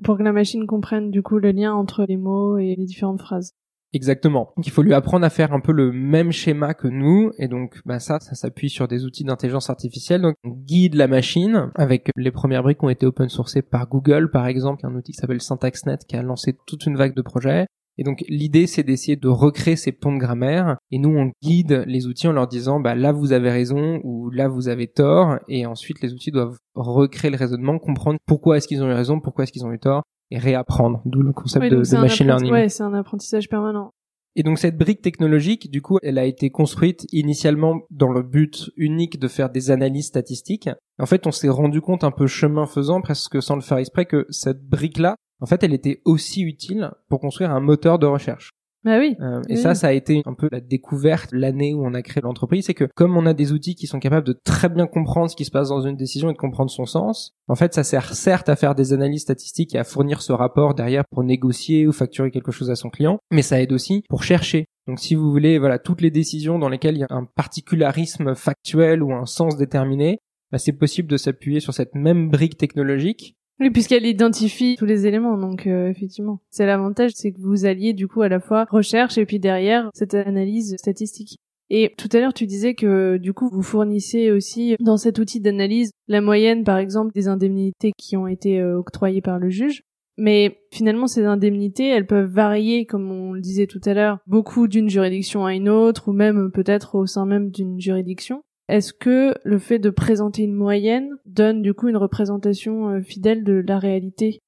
[0.04, 3.21] pour que la machine comprenne du coup le lien entre les mots et les différentes
[3.21, 3.54] phrases.
[3.93, 4.52] Exactement.
[4.58, 7.47] Donc il faut lui apprendre à faire un peu le même schéma que nous et
[7.47, 11.71] donc bah ça ça s'appuie sur des outils d'intelligence artificielle donc on guide la machine
[11.76, 15.13] avec les premières briques qui ont été open sourcées par Google par exemple, un outil
[15.13, 17.65] qui s'appelle SyntaxNet qui a lancé toute une vague de projets.
[17.98, 21.84] Et donc l'idée c'est d'essayer de recréer ces ponts de grammaire et nous on guide
[21.88, 25.40] les outils en leur disant bah là vous avez raison ou là vous avez tort
[25.48, 29.20] et ensuite les outils doivent recréer le raisonnement, comprendre pourquoi est-ce qu'ils ont eu raison,
[29.20, 32.52] pourquoi est-ce qu'ils ont eu tort et réapprendre, d'où le concept de, machine learning.
[32.52, 33.92] Ouais, c'est un apprentissage permanent.
[34.36, 38.70] Et donc cette brique technologique, du coup, elle a été construite initialement dans le but
[38.76, 40.70] unique de faire des analyses statistiques.
[41.00, 44.06] En fait, on s'est rendu compte un peu chemin faisant, presque sans le faire exprès,
[44.06, 48.52] que cette brique-là, en fait, elle était aussi utile pour construire un moteur de recherche.
[48.84, 49.17] Bah oui.
[49.19, 52.21] Euh, et ça, ça a été un peu la découverte l'année où on a créé
[52.21, 55.30] l'entreprise, c'est que comme on a des outils qui sont capables de très bien comprendre
[55.30, 57.84] ce qui se passe dans une décision et de comprendre son sens, en fait, ça
[57.84, 61.86] sert certes à faire des analyses statistiques et à fournir ce rapport derrière pour négocier
[61.86, 64.65] ou facturer quelque chose à son client, mais ça aide aussi pour chercher.
[64.88, 68.36] Donc si vous voulez, voilà, toutes les décisions dans lesquelles il y a un particularisme
[68.36, 70.19] factuel ou un sens déterminé,
[70.52, 75.08] bah, c'est possible de s'appuyer sur cette même brique technologique oui, puisqu'elle identifie tous les
[75.08, 76.39] éléments, donc euh, effectivement.
[76.50, 79.89] C'est l'avantage, c'est que vous alliez du coup à la fois recherche et puis derrière
[79.93, 81.38] cette analyse statistique.
[81.70, 85.41] Et tout à l'heure, tu disais que du coup, vous fournissez aussi dans cet outil
[85.41, 89.82] d'analyse la moyenne, par exemple, des indemnités qui ont été euh, octroyées par le juge.
[90.17, 94.67] Mais finalement, ces indemnités, elles peuvent varier, comme on le disait tout à l'heure, beaucoup
[94.67, 98.41] d'une juridiction à une autre, ou même peut-être au sein même d'une juridiction.
[98.67, 103.45] Est-ce que le fait de présenter une moyenne donne du coup une représentation euh, fidèle
[103.45, 104.41] de la réalité?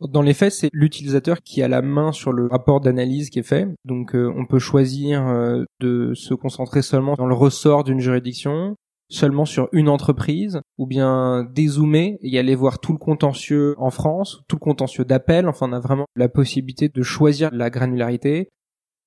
[0.00, 3.44] Dans les faits, c'est l'utilisateur qui a la main sur le rapport d'analyse qui est
[3.44, 3.68] fait.
[3.84, 8.74] Donc euh, on peut choisir euh, de se concentrer seulement dans le ressort d'une juridiction,
[9.10, 14.40] seulement sur une entreprise, ou bien dézoomer et aller voir tout le contentieux en France,
[14.48, 15.46] tout le contentieux d'appel.
[15.46, 18.48] Enfin, on a vraiment la possibilité de choisir la granularité.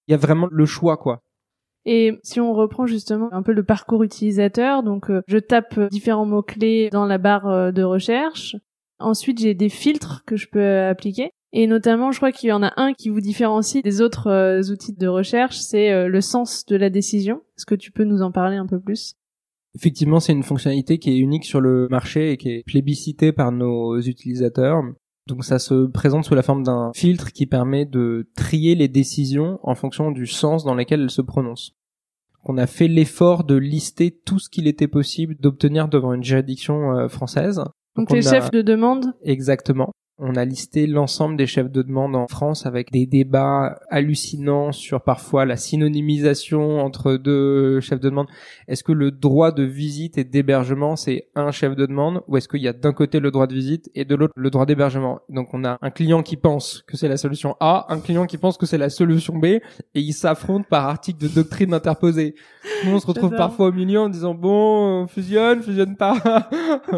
[0.08, 1.20] Il y a vraiment le choix, quoi.
[1.86, 6.26] Et si on reprend justement un peu le parcours utilisateur, donc euh, je tape différents
[6.26, 8.56] mots-clés dans la barre euh, de recherche.
[8.98, 11.30] Ensuite, j'ai des filtres que je peux euh, appliquer.
[11.54, 14.94] Et notamment, je crois qu'il y en a un qui vous différencie des autres outils
[14.94, 17.44] de recherche, c'est le sens de la décision.
[17.58, 19.16] Est-ce que tu peux nous en parler un peu plus?
[19.74, 23.54] Effectivement, c'est une fonctionnalité qui est unique sur le marché et qui est plébiscitée par
[23.54, 24.84] nos utilisateurs.
[25.28, 29.60] Donc ça se présente sous la forme d'un filtre qui permet de trier les décisions
[29.64, 31.74] en fonction du sens dans lequel elles se prononcent.
[32.44, 36.96] On a fait l'effort de lister tout ce qu'il était possible d'obtenir devant une juridiction
[36.96, 37.64] euh, française.
[37.96, 39.92] Donc, les chefs de demande Exactement.
[40.18, 45.02] On a listé l'ensemble des chefs de demande en France avec des débats hallucinants sur
[45.02, 48.28] parfois la synonymisation entre deux chefs de demande.
[48.70, 52.48] Est-ce que le droit de visite et d'hébergement c'est un chef de demande ou est-ce
[52.48, 55.20] qu'il y a d'un côté le droit de visite et de l'autre le droit d'hébergement?
[55.28, 58.38] Donc on a un client qui pense que c'est la solution A, un client qui
[58.38, 59.62] pense que c'est la solution B et
[59.96, 62.36] ils s'affrontent par article de doctrine interposée.
[62.86, 66.50] Nous on se retrouve parfois au milieu en disant bon fusionne, fusionne pas.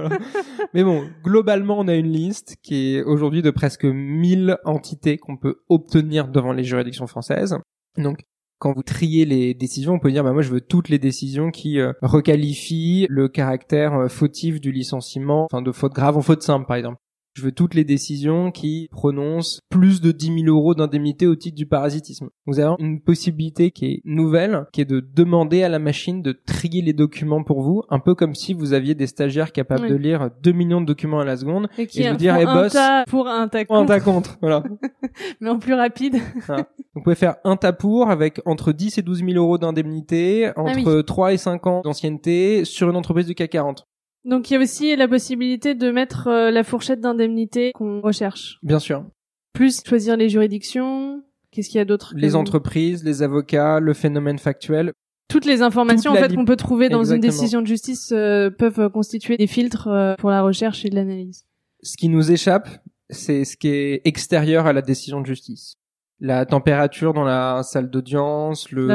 [0.75, 5.37] Mais bon, globalement on a une liste qui est aujourd'hui de presque 1000 entités qu'on
[5.37, 7.57] peut obtenir devant les juridictions françaises.
[7.97, 8.19] Donc,
[8.59, 11.51] quand vous triez les décisions, on peut dire bah moi je veux toutes les décisions
[11.51, 16.41] qui euh, requalifient le caractère euh, fautif du licenciement, enfin de faute grave en faute
[16.41, 16.97] simple par exemple.
[17.37, 21.55] Je veux toutes les décisions qui prononcent plus de 10 000 euros d'indemnité au titre
[21.55, 22.29] du parasitisme.
[22.47, 26.31] Vous avez une possibilité qui est nouvelle, qui est de demander à la machine de
[26.31, 29.93] trier les documents pour vous, un peu comme si vous aviez des stagiaires capables de
[29.93, 32.75] lire 2 millions de documents à la seconde et, qui vous dire, eh boss,
[33.07, 33.81] pour un tas contre.
[33.81, 34.63] Un tas contre, voilà.
[35.39, 36.15] Mais en plus rapide.
[36.95, 40.53] Vous pouvez faire un tas pour avec entre 10 et 12 000 euros d'indemnité, ah
[40.55, 43.87] entre 3 et 5 ans d'ancienneté sur une entreprise du CAC 40.
[44.27, 48.59] Donc il y a aussi la possibilité de mettre euh, la fourchette d'indemnité qu'on recherche.
[48.61, 49.05] Bien sûr.
[49.53, 51.23] Plus choisir les juridictions.
[51.49, 54.91] Qu'est-ce qu'il y a d'autre Les entreprises, les avocats, le phénomène factuel.
[55.29, 58.89] Toutes les informations en fait qu'on peut trouver dans une décision de justice euh, peuvent
[58.89, 61.45] constituer des filtres euh, pour la recherche et l'analyse.
[61.81, 62.67] Ce qui nous échappe,
[63.09, 65.77] c'est ce qui est extérieur à la décision de justice.
[66.19, 68.87] La température dans la salle d'audience, le,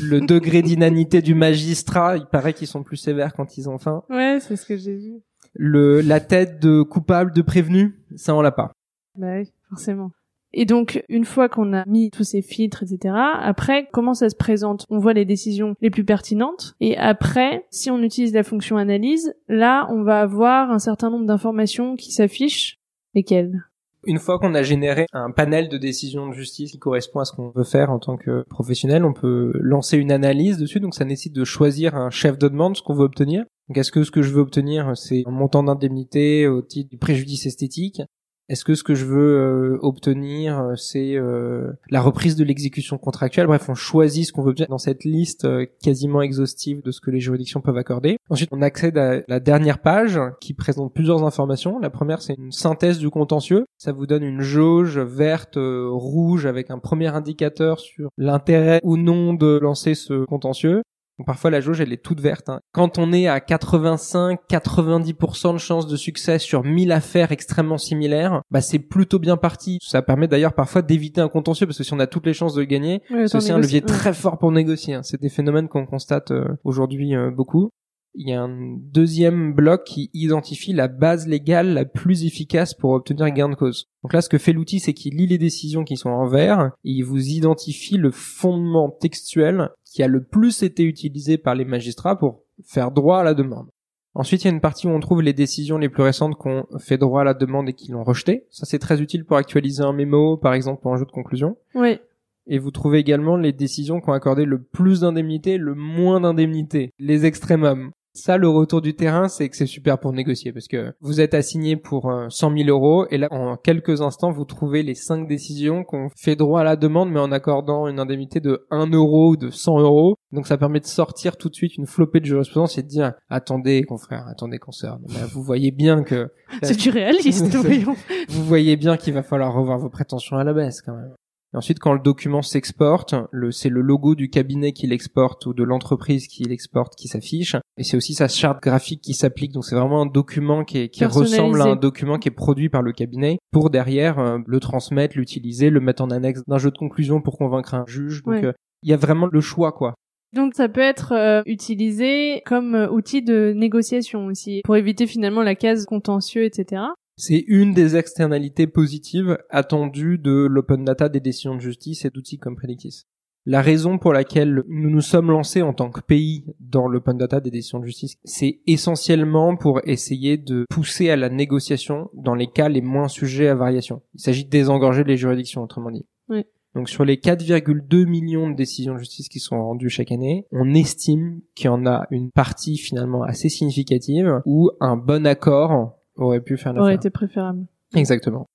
[0.00, 4.02] le degré d'inanité du magistrat, il paraît qu'ils sont plus sévères quand ils ont faim.
[4.10, 5.14] Ouais, c'est ce que j'ai vu.
[5.54, 8.72] Le, la tête de coupable, de prévenu, ça on l'a pas.
[9.16, 10.10] Bah oui, forcément.
[10.54, 14.36] Et donc, une fois qu'on a mis tous ces filtres, etc., après, comment ça se
[14.36, 14.86] présente?
[14.88, 16.74] On voit les décisions les plus pertinentes.
[16.80, 21.26] Et après, si on utilise la fonction analyse, là, on va avoir un certain nombre
[21.26, 22.78] d'informations qui s'affichent.
[23.14, 23.62] Lesquelles?
[24.08, 27.32] Une fois qu'on a généré un panel de décisions de justice qui correspond à ce
[27.34, 30.80] qu'on veut faire en tant que professionnel, on peut lancer une analyse dessus.
[30.80, 33.44] Donc ça nécessite de choisir un chef de demande, ce qu'on veut obtenir.
[33.68, 36.96] Donc est-ce que ce que je veux obtenir, c'est un montant d'indemnité au titre du
[36.96, 38.00] préjudice esthétique?
[38.48, 42.96] Est-ce que ce que je veux euh, obtenir, euh, c'est euh, la reprise de l'exécution
[42.96, 43.46] contractuelle?
[43.46, 45.46] Bref, on choisit ce qu'on veut obtenir dans cette liste
[45.82, 48.16] quasiment exhaustive de ce que les juridictions peuvent accorder.
[48.30, 51.78] Ensuite, on accède à la dernière page qui présente plusieurs informations.
[51.78, 53.66] La première, c'est une synthèse du contentieux.
[53.76, 59.34] Ça vous donne une jauge verte, rouge, avec un premier indicateur sur l'intérêt ou non
[59.34, 60.82] de lancer ce contentieux.
[61.18, 62.48] Donc, Parfois la jauge elle est toute verte.
[62.48, 62.60] hein.
[62.72, 68.60] Quand on est à 85-90% de chances de succès sur 1000 affaires extrêmement similaires, bah
[68.60, 69.78] c'est plutôt bien parti.
[69.82, 72.54] Ça permet d'ailleurs parfois d'éviter un contentieux parce que si on a toutes les chances
[72.54, 74.94] de gagner, c'est aussi un levier très fort pour négocier.
[74.94, 75.02] hein.
[75.02, 77.70] C'est des phénomènes qu'on constate euh, aujourd'hui euh, beaucoup.
[78.14, 82.90] Il y a un deuxième bloc qui identifie la base légale la plus efficace pour
[82.90, 83.88] obtenir gain de cause.
[84.02, 86.72] Donc là, ce que fait l'outil, c'est qu'il lit les décisions qui sont en vert
[86.84, 91.64] et il vous identifie le fondement textuel qui a le plus été utilisé par les
[91.64, 93.68] magistrats pour faire droit à la demande.
[94.14, 96.66] Ensuite, il y a une partie où on trouve les décisions les plus récentes qu'on
[96.80, 98.46] fait droit à la demande et qui l'ont rejeté.
[98.50, 101.56] Ça, c'est très utile pour actualiser un mémo, par exemple, pour un jeu de conclusion.
[101.76, 102.00] Oui.
[102.48, 106.92] Et vous trouvez également les décisions qui ont accordé le plus d'indemnités, le moins d'indemnités,
[106.98, 107.90] les extrémums.
[108.14, 111.34] Ça, le retour du terrain, c'est que c'est super pour négocier parce que vous êtes
[111.34, 115.28] assigné pour euh, 100 000 euros et là, en quelques instants, vous trouvez les cinq
[115.28, 119.30] décisions qu'on fait droit à la demande, mais en accordant une indemnité de 1 euro
[119.30, 120.16] ou de 100 euros.
[120.32, 123.12] Donc, ça permet de sortir tout de suite une flopée de jurisprudence et de dire
[123.28, 124.98] attendez, confrère, attendez, consoeur.
[125.32, 126.28] Vous voyez bien que
[126.62, 127.94] C'est du réaliste, voyons.
[128.30, 131.14] vous voyez bien qu'il va falloir revoir vos prétentions à la baisse quand même.
[131.54, 135.54] Et ensuite, quand le document s'exporte, le, c'est le logo du cabinet qui l'exporte ou
[135.54, 137.56] de l'entreprise qui l'exporte qui s'affiche.
[137.78, 139.52] Et c'est aussi sa charte graphique qui s'applique.
[139.52, 141.38] Donc c'est vraiment un document qui, est- qui Personnalisé.
[141.40, 145.16] ressemble à un document qui est produit par le cabinet pour derrière euh, le transmettre,
[145.16, 148.22] l'utiliser, le mettre en annexe d'un jeu de conclusion pour convaincre un juge.
[148.24, 148.44] Donc Ouais.
[148.44, 149.94] euh, il y a vraiment le choix quoi.
[150.34, 155.54] Donc ça peut être euh, utilisé comme outil de négociation aussi, pour éviter finalement la
[155.54, 156.82] case contentieux, etc.
[157.20, 162.38] C'est une des externalités positives attendues de l'open data des décisions de justice et d'outils
[162.38, 163.06] comme Predictis.
[163.44, 167.40] La raison pour laquelle nous nous sommes lancés en tant que pays dans l'open data
[167.40, 172.46] des décisions de justice, c'est essentiellement pour essayer de pousser à la négociation dans les
[172.46, 174.00] cas les moins sujets à variation.
[174.14, 176.06] Il s'agit de désengorger les juridictions, autrement dit.
[176.28, 176.44] Oui.
[176.76, 180.72] Donc sur les 4,2 millions de décisions de justice qui sont rendues chaque année, on
[180.72, 186.40] estime qu'il y en a une partie finalement assez significative où un bon accord aurait
[186.40, 187.66] pu faire Aurait été préférable.
[187.94, 188.46] Exactement.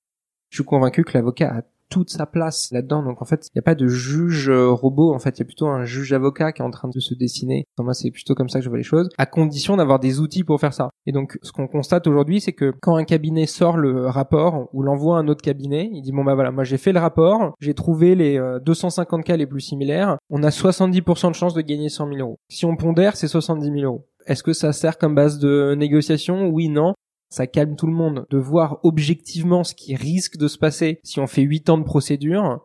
[0.50, 3.02] Je suis convaincu que l'avocat a toute sa place là-dedans.
[3.02, 5.14] Donc en fait, il n'y a pas de juge euh, robot.
[5.14, 7.14] En fait, il y a plutôt un juge avocat qui est en train de se
[7.14, 7.66] dessiner.
[7.76, 10.20] Enfin, moi, c'est plutôt comme ça que je vois les choses, à condition d'avoir des
[10.20, 10.90] outils pour faire ça.
[11.06, 14.82] Et donc, ce qu'on constate aujourd'hui, c'est que quand un cabinet sort le rapport ou
[14.82, 17.54] l'envoie à un autre cabinet, il dit bon bah voilà, moi j'ai fait le rapport,
[17.60, 21.60] j'ai trouvé les euh, 250 cas les plus similaires, on a 70% de chances de
[21.60, 22.38] gagner 100 000 euros.
[22.48, 24.06] Si on pondère, c'est 70 000 euros.
[24.26, 26.48] Est-ce que ça sert comme base de négociation?
[26.48, 26.93] Oui, non
[27.34, 31.18] ça calme tout le monde de voir objectivement ce qui risque de se passer si
[31.18, 32.60] on fait 8 ans de procédure.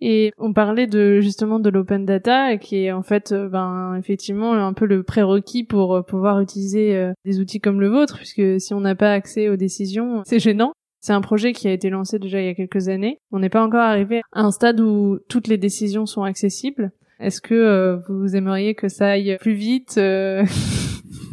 [0.00, 4.52] Et on parlait de justement de l'open data, qui est en fait, euh, ben effectivement
[4.52, 8.60] un peu le prérequis pour euh, pouvoir utiliser euh, des outils comme le vôtre, puisque
[8.60, 10.72] si on n'a pas accès aux décisions, c'est gênant.
[11.00, 13.18] C'est un projet qui a été lancé déjà il y a quelques années.
[13.32, 16.92] On n'est pas encore arrivé à un stade où toutes les décisions sont accessibles.
[17.20, 19.98] Est-ce que vous aimeriez que ça aille plus vite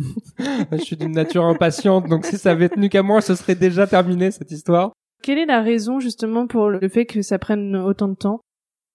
[0.71, 3.87] Je suis d'une nature impatiente, donc si ça avait tenu qu'à moi, ce serait déjà
[3.87, 4.91] terminé cette histoire.
[5.21, 8.41] Quelle est la raison justement pour le fait que ça prenne autant de temps?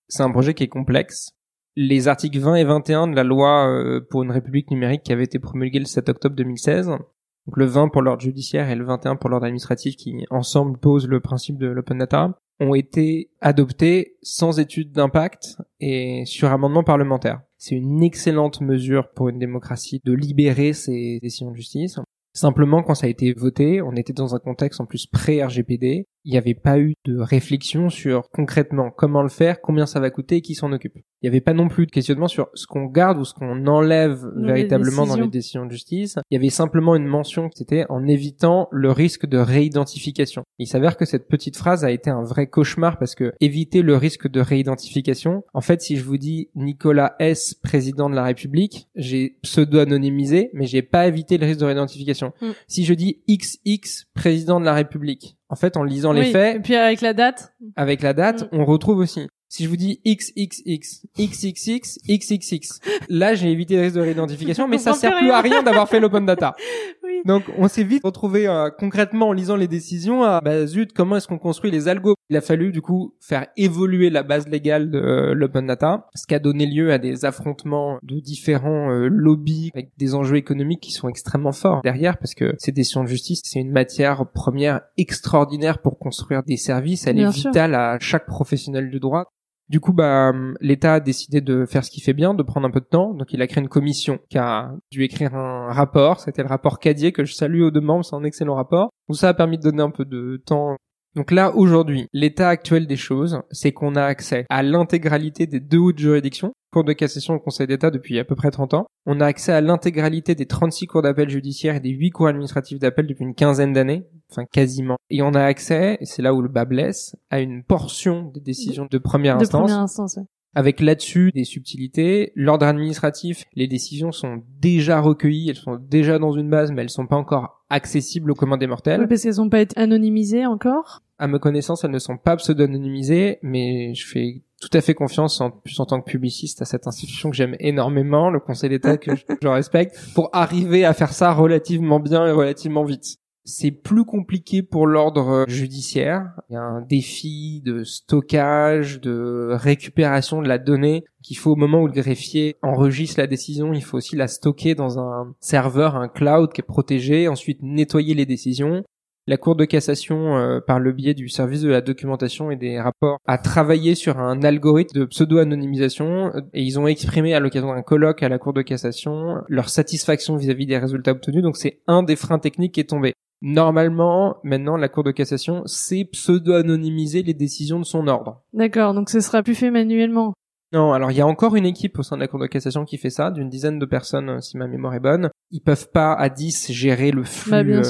[0.09, 1.31] C'est un projet qui est complexe.
[1.77, 5.25] Les articles 20 et 21 de la loi euh, pour une république numérique qui avait
[5.25, 9.16] été promulguée le 7 octobre 2016, donc le 20 pour l'ordre judiciaire et le 21
[9.16, 14.59] pour l'ordre administratif qui ensemble posent le principe de l'open data, ont été adoptés sans
[14.59, 17.42] étude d'impact et sur amendement parlementaire.
[17.68, 21.98] C'est une excellente mesure pour une démocratie de libérer ces décisions de justice.
[22.33, 26.07] Simplement, quand ça a été voté, on était dans un contexte en plus pré-RGPD.
[26.26, 30.10] Il n'y avait pas eu de réflexion sur concrètement comment le faire, combien ça va
[30.10, 30.96] coûter et qui s'en occupe.
[30.96, 33.66] Il n'y avait pas non plus de questionnement sur ce qu'on garde ou ce qu'on
[33.68, 36.16] enlève véritablement dans les décisions de justice.
[36.30, 40.42] Il y avait simplement une mention qui était en évitant le risque de réidentification.
[40.58, 43.96] Il s'avère que cette petite phrase a été un vrai cauchemar parce que éviter le
[43.96, 48.88] risque de réidentification, en fait, si je vous dis Nicolas S, président de la République,
[48.96, 52.32] j'ai pseudo-anonymisé, mais j'ai pas évité le risque de réidentification.
[52.42, 52.50] Mm.
[52.66, 56.56] Si je dis XX, président de la République, en fait, en lisant les faits.
[56.56, 57.54] Et puis avec la date.
[57.76, 58.48] Avec la date, mm.
[58.52, 59.26] on retrouve aussi.
[59.48, 64.78] Si je vous dis XXX, XXX, XXX, là j'ai évité le risque de réidentification, mais
[64.78, 66.56] ça sert plus à rien d'avoir fait l'open data.
[67.24, 71.16] Donc on s'est vite retrouvé euh, concrètement en lisant les décisions à bah zut comment
[71.16, 72.14] est-ce qu'on construit les algos?
[72.31, 76.26] Il a fallu du coup faire évoluer la base légale de euh, l'open data, ce
[76.26, 80.81] qui a donné lieu à des affrontements de différents euh, lobbies avec des enjeux économiques
[80.81, 84.81] qui sont extrêmement forts derrière parce que ces décisions de justice c'est une matière première
[84.96, 87.07] extraordinaire pour construire des services.
[87.07, 89.33] Elle est vitale à chaque professionnel du droit.
[89.68, 92.70] Du coup, bah, l'État a décidé de faire ce qu'il fait bien, de prendre un
[92.70, 93.14] peu de temps.
[93.14, 96.20] Donc, il a créé une commission qui a dû écrire un rapport.
[96.20, 98.05] C'était le rapport Cadier que je salue aux deux membres.
[98.05, 98.90] C'est un excellent rapport.
[99.09, 100.76] Donc, ça a permis de donner un peu de temps
[101.16, 105.79] donc là, aujourd'hui, l'état actuel des choses, c'est qu'on a accès à l'intégralité des deux
[105.79, 108.87] hautes juridictions, Cour de cassation et Conseil d'État depuis à peu près 30 ans.
[109.07, 112.79] On a accès à l'intégralité des 36 cours d'appel judiciaires et des 8 cours administratifs
[112.79, 114.96] d'appel depuis une quinzaine d'années, enfin quasiment.
[115.09, 118.40] Et on a accès, et c'est là où le bas blesse, à une portion des
[118.40, 119.62] décisions de première de instance.
[119.62, 120.18] Première instance
[120.57, 122.33] avec là-dessus des subtilités.
[122.35, 126.88] L'ordre administratif, les décisions sont déjà recueillies, elles sont déjà dans une base, mais elles
[126.88, 129.02] sont pas encore accessibles aux commandes des mortels.
[129.02, 131.02] Oui, parce qu'elles n'ont pas été anonymisées encore?
[131.18, 135.40] À ma connaissance, elles ne sont pas pseudo-anonymisées, mais je fais tout à fait confiance,
[135.40, 138.96] en plus en tant que publiciste, à cette institution que j'aime énormément, le Conseil d'État
[138.96, 143.16] que je respecte, pour arriver à faire ça relativement bien et relativement vite.
[143.48, 146.33] C'est plus compliqué pour l'ordre judiciaire.
[146.50, 151.57] Il y a un défi de stockage, de récupération de la donnée qu'il faut au
[151.57, 155.96] moment où le greffier enregistre la décision, il faut aussi la stocker dans un serveur,
[155.96, 158.85] un cloud qui est protégé, ensuite nettoyer les décisions.
[159.28, 162.80] La Cour de cassation, euh, par le biais du service de la documentation et des
[162.80, 167.82] rapports, a travaillé sur un algorithme de pseudo-anonymisation et ils ont exprimé à l'occasion d'un
[167.82, 171.42] colloque à la Cour de cassation leur satisfaction vis à -vis des résultats obtenus.
[171.42, 173.14] Donc c'est un des freins techniques qui est tombé.
[173.42, 178.44] Normalement, maintenant, la Cour de cassation sait pseudo-anonymiser les décisions de son ordre.
[178.52, 180.34] D'accord, donc ce sera plus fait manuellement.
[180.72, 182.84] Non, alors il y a encore une équipe au sein de la Cour de cassation
[182.84, 185.30] qui fait ça, d'une dizaine de personnes, si ma mémoire est bonne.
[185.50, 187.50] Ils peuvent pas à 10 gérer le flux.
[187.50, 187.82] Bah bien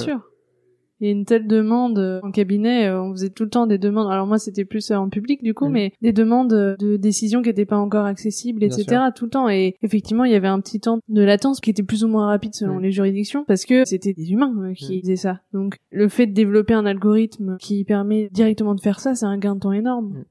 [1.01, 3.67] euh, sûr et une telle demande euh, en cabinet, euh, on faisait tout le temps
[3.67, 4.11] des demandes.
[4.11, 5.73] Alors moi, c'était plus euh, en public du coup, mm.
[5.73, 9.03] mais des demandes de décisions qui n'étaient pas encore accessibles, etc.
[9.15, 9.49] Tout le temps.
[9.49, 12.27] Et effectivement, il y avait un petit temps de latence qui était plus ou moins
[12.27, 12.83] rapide selon mm.
[12.83, 15.01] les juridictions, parce que c'était des humains qui mm.
[15.01, 15.41] faisaient ça.
[15.53, 19.39] Donc, le fait de développer un algorithme qui permet directement de faire ça, c'est un
[19.39, 20.25] gain de temps énorme.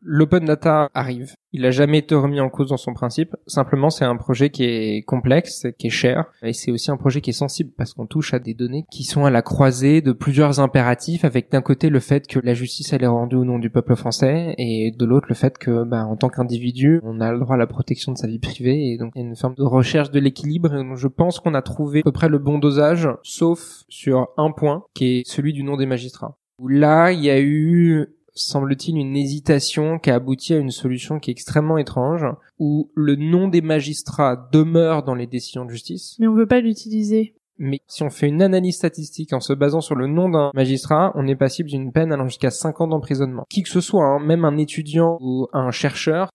[0.00, 1.34] L'open data arrive.
[1.52, 3.34] Il a jamais été remis en cause dans son principe.
[3.46, 7.20] Simplement, c'est un projet qui est complexe, qui est cher, et c'est aussi un projet
[7.20, 10.12] qui est sensible parce qu'on touche à des données qui sont à la croisée de
[10.12, 13.58] plusieurs impératifs, avec d'un côté le fait que la justice elle est rendue au nom
[13.58, 17.32] du peuple français, et de l'autre le fait que, bah, en tant qu'individu, on a
[17.32, 19.36] le droit à la protection de sa vie privée, et donc il y a une
[19.36, 20.74] forme de recherche de l'équilibre.
[20.74, 24.52] Et je pense qu'on a trouvé à peu près le bon dosage, sauf sur un
[24.52, 26.36] point, qui est celui du nom des magistrats.
[26.64, 31.30] Là, il y a eu semble-t-il, une hésitation qui a abouti à une solution qui
[31.30, 32.24] est extrêmement étrange,
[32.58, 36.16] où le nom des magistrats demeure dans les décisions de justice.
[36.18, 37.34] Mais on ne veut pas l'utiliser.
[37.58, 41.12] Mais si on fait une analyse statistique en se basant sur le nom d'un magistrat,
[41.16, 43.44] on est passible d'une peine allant jusqu'à 5 ans d'emprisonnement.
[43.50, 46.30] Qui que ce soit, hein, même un étudiant ou un chercheur,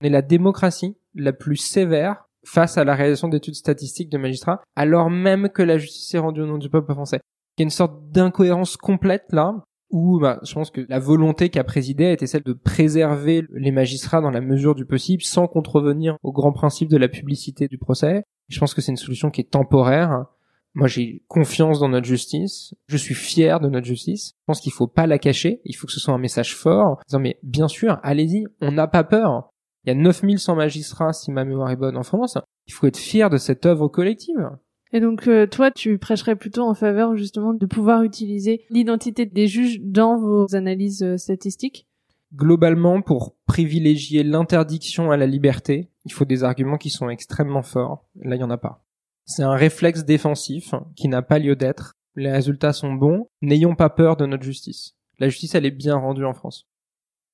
[0.00, 4.62] on est la démocratie la plus sévère face à la réalisation d'études statistiques de magistrats,
[4.76, 7.20] alors même que la justice est rendue au nom du peuple français.
[7.56, 9.54] Il y a une sorte d'incohérence complète là,
[9.94, 13.70] où bah, je pense que la volonté qui a présidé était celle de préserver les
[13.70, 17.78] magistrats dans la mesure du possible sans contrevenir au grand principe de la publicité du
[17.78, 18.24] procès.
[18.48, 20.26] Je pense que c'est une solution qui est temporaire.
[20.74, 22.74] Moi, j'ai confiance dans notre justice.
[22.88, 24.32] Je suis fier de notre justice.
[24.36, 25.60] Je pense qu'il faut pas la cacher.
[25.64, 27.00] Il faut que ce soit un message fort.
[27.20, 29.50] mais bien sûr, allez-y, on n'a pas peur.
[29.84, 32.36] Il y a 9100 magistrats, si ma mémoire est bonne, en France.
[32.66, 34.50] Il faut être fier de cette œuvre collective.
[34.94, 39.48] Et donc euh, toi, tu prêcherais plutôt en faveur justement de pouvoir utiliser l'identité des
[39.48, 41.88] juges dans vos analyses euh, statistiques?
[42.32, 48.08] Globalement, pour privilégier l'interdiction à la liberté, il faut des arguments qui sont extrêmement forts.
[48.22, 48.84] Là, il y en a pas.
[49.24, 51.94] C'est un réflexe défensif qui n'a pas lieu d'être.
[52.14, 53.26] Les résultats sont bons.
[53.42, 54.94] N'ayons pas peur de notre justice.
[55.18, 56.68] La justice, elle est bien rendue en France.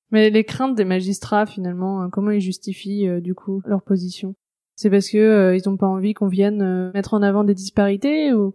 [0.09, 4.35] Mais les craintes des magistrats, finalement, euh, comment ils justifient du coup leur position?
[4.75, 7.55] C'est parce que euh, ils ont pas envie qu'on vienne euh, mettre en avant des
[7.55, 8.53] disparités ou?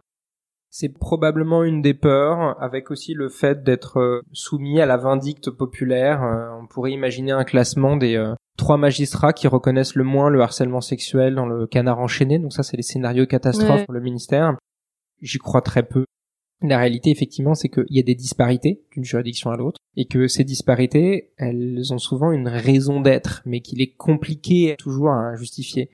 [0.69, 5.51] C'est probablement une des peurs, avec aussi le fait d'être euh, soumis à la vindicte
[5.51, 6.23] populaire.
[6.23, 10.43] Euh, on pourrait imaginer un classement des euh, trois magistrats qui reconnaissent le moins le
[10.43, 12.39] harcèlement sexuel dans le canard enchaîné.
[12.39, 14.59] Donc ça, c'est les scénarios catastrophes pour le ministère.
[15.23, 16.05] J'y crois très peu.
[16.63, 20.27] La réalité, effectivement, c'est qu'il y a des disparités d'une juridiction à l'autre, et que
[20.27, 25.91] ces disparités, elles ont souvent une raison d'être, mais qu'il est compliqué toujours à justifier.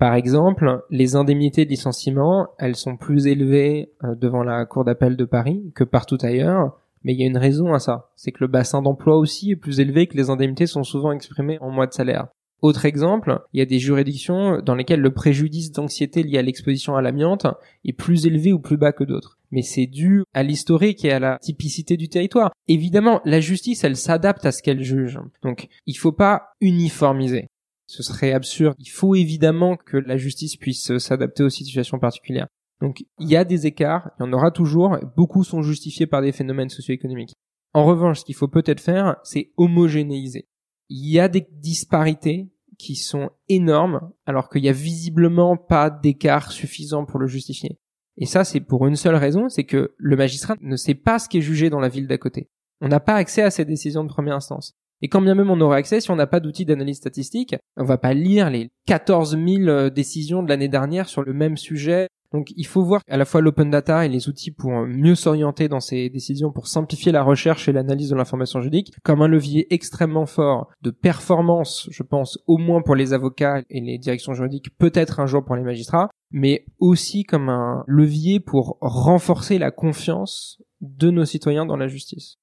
[0.00, 5.14] Par exemple, les indemnités de licenciement, elles sont plus élevées euh, devant la Cour d'appel
[5.14, 8.08] de Paris que partout ailleurs, mais il y a une raison à ça.
[8.16, 11.58] C'est que le bassin d'emploi aussi est plus élevé, que les indemnités sont souvent exprimées
[11.60, 12.28] en mois de salaire.
[12.62, 16.96] Autre exemple, il y a des juridictions dans lesquelles le préjudice d'anxiété lié à l'exposition
[16.96, 17.46] à l'amiante
[17.84, 19.38] est plus élevé ou plus bas que d'autres.
[19.50, 22.52] Mais c'est dû à l'historique et à la typicité du territoire.
[22.68, 25.20] Évidemment, la justice, elle s'adapte à ce qu'elle juge.
[25.42, 27.48] Donc, il faut pas uniformiser.
[27.90, 28.74] Ce serait absurde.
[28.78, 32.46] Il faut évidemment que la justice puisse s'adapter aux situations particulières.
[32.80, 36.22] Donc, il y a des écarts, il y en aura toujours, beaucoup sont justifiés par
[36.22, 37.34] des phénomènes socio-économiques.
[37.74, 40.46] En revanche, ce qu'il faut peut-être faire, c'est homogénéiser
[40.90, 46.50] il y a des disparités qui sont énormes, alors qu'il y a visiblement pas d'écart
[46.50, 47.78] suffisant pour le justifier.
[48.16, 51.28] Et ça, c'est pour une seule raison, c'est que le magistrat ne sait pas ce
[51.28, 52.48] qui est jugé dans la ville d'à côté.
[52.80, 54.74] On n'a pas accès à ces décisions de première instance.
[55.02, 57.84] Et quand bien même on aurait accès, si on n'a pas d'outils d'analyse statistique, on
[57.84, 62.08] va pas lire les 14 000 euh, décisions de l'année dernière sur le même sujet
[62.32, 65.68] donc il faut voir à la fois l'open data et les outils pour mieux s'orienter
[65.68, 69.72] dans ces décisions, pour simplifier la recherche et l'analyse de l'information juridique, comme un levier
[69.74, 74.76] extrêmement fort de performance, je pense, au moins pour les avocats et les directions juridiques,
[74.78, 80.62] peut-être un jour pour les magistrats, mais aussi comme un levier pour renforcer la confiance
[80.80, 82.39] de nos citoyens dans la justice.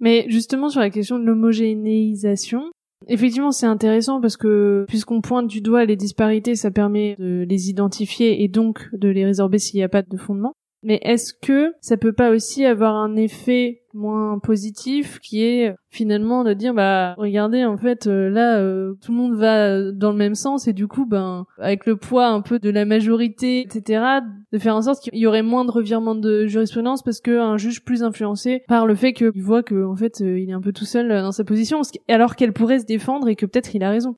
[0.00, 2.70] Mais justement sur la question de l'homogénéisation,
[3.06, 7.70] Effectivement, c'est intéressant parce que puisqu'on pointe du doigt les disparités, ça permet de les
[7.70, 10.54] identifier et donc de les résorber s'il n'y a pas de fondement.
[10.82, 16.44] Mais est-ce que ça peut pas aussi avoir un effet moins positif qui est finalement
[16.44, 20.16] de dire bah regardez en fait euh, là euh, tout le monde va dans le
[20.16, 24.04] même sens et du coup ben avec le poids un peu de la majorité etc
[24.52, 27.82] de faire en sorte qu'il y aurait moins de revirements de jurisprudence parce qu'un juge
[27.82, 30.72] plus influencé par le fait qu'il voit que en fait euh, il est un peu
[30.72, 33.90] tout seul dans sa position alors qu'elle pourrait se défendre et que peut-être il a
[33.90, 34.16] raison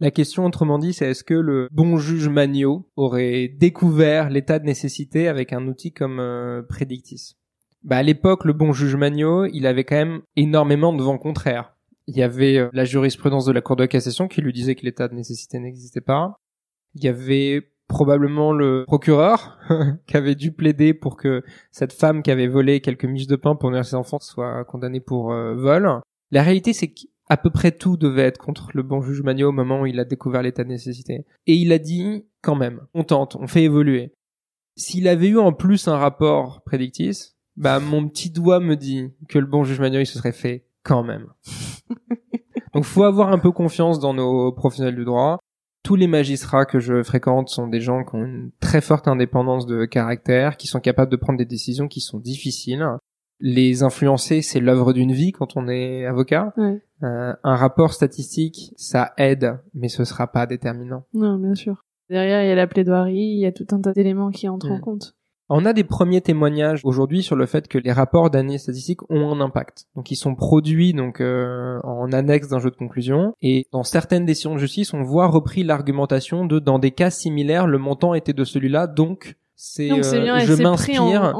[0.00, 4.64] la question, autrement dit, c'est est-ce que le bon juge Magnot aurait découvert l'état de
[4.64, 7.36] nécessité avec un outil comme euh, Predictis?
[7.84, 11.76] Bah à l'époque, le bon juge Magnot, il avait quand même énormément de vent contraire.
[12.06, 14.84] Il y avait euh, la jurisprudence de la Cour de cassation qui lui disait que
[14.84, 16.40] l'état de nécessité n'existait pas.
[16.94, 19.58] Il y avait probablement le procureur
[20.06, 23.54] qui avait dû plaider pour que cette femme qui avait volé quelques miches de pain
[23.54, 26.00] pour nourrir ses enfants soit condamnée pour euh, vol.
[26.30, 29.48] La réalité, c'est que à peu près tout devait être contre le bon juge Magnot
[29.48, 31.24] au moment où il a découvert l'état de nécessité.
[31.46, 34.12] Et il a dit, quand même, on tente, on fait évoluer.
[34.76, 39.38] S'il avait eu en plus un rapport prédictif, bah mon petit doigt me dit que
[39.38, 41.28] le bon juge Magnot il se serait fait quand même.
[42.74, 45.38] Donc faut avoir un peu confiance dans nos professionnels du droit.
[45.84, 49.66] Tous les magistrats que je fréquente sont des gens qui ont une très forte indépendance
[49.66, 52.84] de caractère, qui sont capables de prendre des décisions qui sont difficiles
[53.46, 56.54] les influencer, c'est l'œuvre d'une vie quand on est avocat.
[56.58, 61.04] Euh, un rapport statistique, ça aide, mais ce sera pas déterminant.
[61.12, 61.84] Non, bien sûr.
[62.08, 64.70] Derrière, il y a la plaidoirie, il y a tout un tas d'éléments qui entrent
[64.70, 64.80] en mm.
[64.80, 65.14] compte.
[65.50, 69.30] On a des premiers témoignages aujourd'hui sur le fait que les rapports d'année statistiques ont
[69.30, 69.88] un impact.
[69.94, 74.24] Donc ils sont produits donc euh, en annexe d'un jeu de conclusion et dans certaines
[74.24, 78.32] décisions de justice, on voit repris l'argumentation de dans des cas similaires, le montant était
[78.32, 81.34] de celui-là, donc c'est euh, je m'inspire.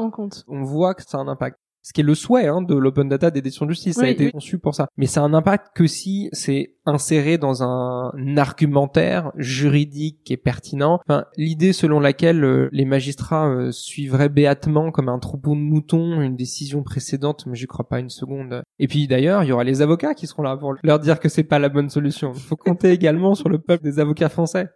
[0.47, 3.07] On voit que ça a un impact ce qui est le souhait hein, de l'open
[3.07, 3.97] data des décisions de justice.
[3.97, 4.87] ça a été conçu pour ça.
[4.97, 10.99] Mais ça a un impact que si c'est inséré dans un argumentaire juridique et pertinent.
[11.07, 16.21] Enfin, l'idée selon laquelle euh, les magistrats euh, suivraient béatement comme un troupeau de moutons
[16.21, 18.63] une décision précédente, mais j'y crois pas une seconde.
[18.79, 21.29] Et puis d'ailleurs, il y aura les avocats qui seront là pour leur dire que
[21.29, 22.31] c'est pas la bonne solution.
[22.33, 24.69] Il faut compter également sur le peuple des avocats français.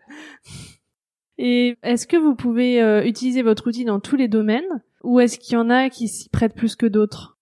[1.39, 4.84] Et est-ce que vous pouvez euh, utiliser votre outil dans tous les domaines?
[5.04, 7.38] Ou est-ce qu'il y en a qui s'y prêtent plus que d'autres?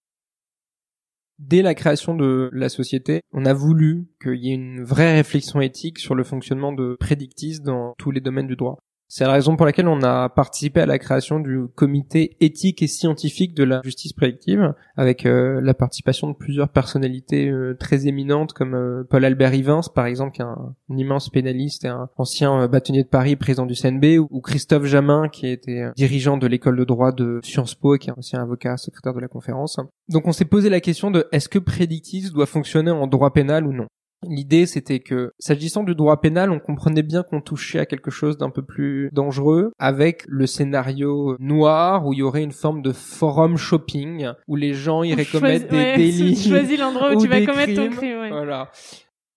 [1.39, 5.61] Dès la création de la société, on a voulu qu'il y ait une vraie réflexion
[5.61, 8.79] éthique sur le fonctionnement de Predictis dans tous les domaines du droit.
[9.09, 12.87] C'est la raison pour laquelle on a participé à la création du comité éthique et
[12.87, 18.51] scientifique de la justice prédictive, avec euh, la participation de plusieurs personnalités euh, très éminentes
[18.51, 22.67] comme euh, Paul Albert Ivins, par exemple, qui est un, immense pénaliste et un ancien
[22.67, 26.83] bâtonnier de Paris, président du CNB, ou, Christophe Jamin, qui était dirigeant de l'école de
[26.83, 29.79] droit de Sciences Po et qui est aussi un avocat secrétaire de la conférence.
[30.09, 33.65] Donc on s'est posé la question de est-ce que Predictis doit fonctionner en droit pénal
[33.67, 33.87] ou non?
[34.23, 38.37] L'idée, c'était que, s'agissant du droit pénal, on comprenait bien qu'on touchait à quelque chose
[38.37, 42.91] d'un peu plus dangereux, avec le scénario noir où il y aurait une forme de
[42.91, 46.35] forum shopping où les gens iraient commettre des délits.
[46.35, 48.19] Tu choisis l'endroit où tu vas commettre ton crime.
[48.19, 48.29] Ouais.
[48.29, 48.71] Voilà.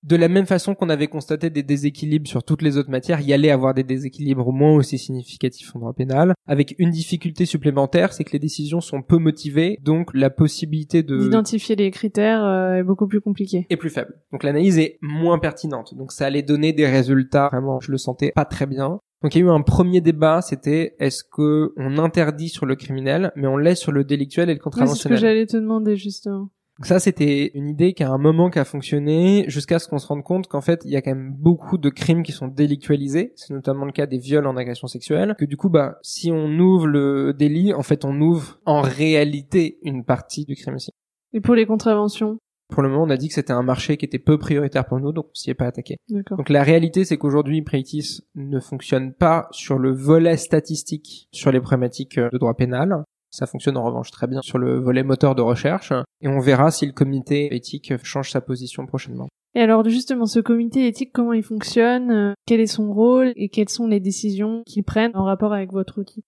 [0.02, 3.26] De la même façon qu'on avait constaté des déséquilibres sur toutes les autres matières, il
[3.26, 7.44] y allait avoir des déséquilibres au moins aussi significatifs en droit pénal, avec une difficulté
[7.44, 12.42] supplémentaire, c'est que les décisions sont peu motivées, donc la possibilité de d'identifier les critères
[12.44, 13.66] euh, est beaucoup plus compliquée.
[13.68, 14.14] Est plus faible.
[14.32, 15.94] Donc l'analyse est moins pertinente.
[15.94, 19.00] Donc ça allait donner des résultats vraiment, je le sentais pas très bien.
[19.22, 22.74] Donc il y a eu un premier débat, c'était est-ce que on interdit sur le
[22.74, 24.96] criminel, mais on laisse sur le délictuel et le contraventionnel.
[24.96, 26.48] c'est ce que j'allais te demander justement
[26.82, 30.06] ça, c'était une idée qui a un moment qui a fonctionné jusqu'à ce qu'on se
[30.06, 33.32] rende compte qu'en fait, il y a quand même beaucoup de crimes qui sont délictualisés.
[33.36, 35.34] C'est notamment le cas des viols en agression sexuelle.
[35.38, 39.78] Que du coup, bah, si on ouvre le délit, en fait, on ouvre en réalité
[39.82, 40.90] une partie du crime aussi.
[41.32, 42.38] Et pour les contraventions?
[42.70, 45.00] Pour le moment, on a dit que c'était un marché qui était peu prioritaire pour
[45.00, 45.96] nous, donc on s'y est pas attaqué.
[46.08, 51.60] Donc la réalité, c'est qu'aujourd'hui, Préitis ne fonctionne pas sur le volet statistique sur les
[51.60, 53.04] problématiques de droit pénal.
[53.30, 56.70] Ça fonctionne en revanche très bien sur le volet moteur de recherche et on verra
[56.70, 59.28] si le comité éthique change sa position prochainement.
[59.54, 63.48] Et alors justement, ce comité éthique, comment il fonctionne euh, Quel est son rôle et
[63.48, 66.24] quelles sont les décisions qu'il prennent en rapport avec votre outil?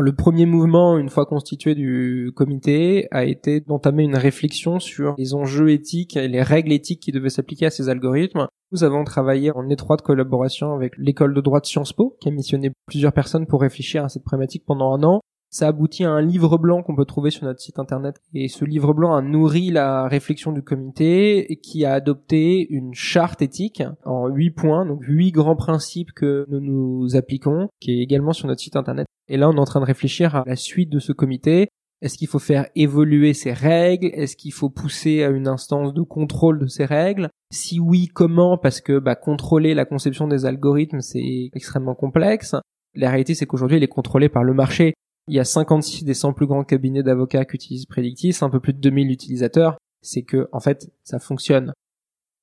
[0.00, 5.34] Le premier mouvement, une fois constitué du comité, a été d'entamer une réflexion sur les
[5.34, 8.46] enjeux éthiques et les règles éthiques qui devaient s'appliquer à ces algorithmes.
[8.70, 12.30] Nous avons travaillé en étroite collaboration avec l'école de droit de Sciences Po, qui a
[12.30, 15.20] missionné plusieurs personnes pour réfléchir à cette problématique pendant un an.
[15.50, 18.20] Ça aboutit à un livre blanc qu'on peut trouver sur notre site internet.
[18.34, 23.40] Et ce livre blanc a nourri la réflexion du comité qui a adopté une charte
[23.40, 28.32] éthique en huit points, donc huit grands principes que nous nous appliquons, qui est également
[28.32, 29.06] sur notre site internet.
[29.28, 31.68] Et là, on est en train de réfléchir à la suite de ce comité.
[32.00, 34.10] Est-ce qu'il faut faire évoluer ces règles?
[34.12, 37.28] Est-ce qu'il faut pousser à une instance de contrôle de ces règles?
[37.50, 38.56] Si oui, comment?
[38.56, 42.54] Parce que bah, contrôler la conception des algorithmes, c'est extrêmement complexe.
[42.94, 44.94] La réalité, c'est qu'aujourd'hui, il est contrôlé par le marché.
[45.28, 48.60] Il y a 56 des 100 plus grands cabinets d'avocats qui utilisent Predictis, un peu
[48.60, 49.78] plus de 2000 utilisateurs.
[50.00, 51.72] C'est que, en fait, ça fonctionne.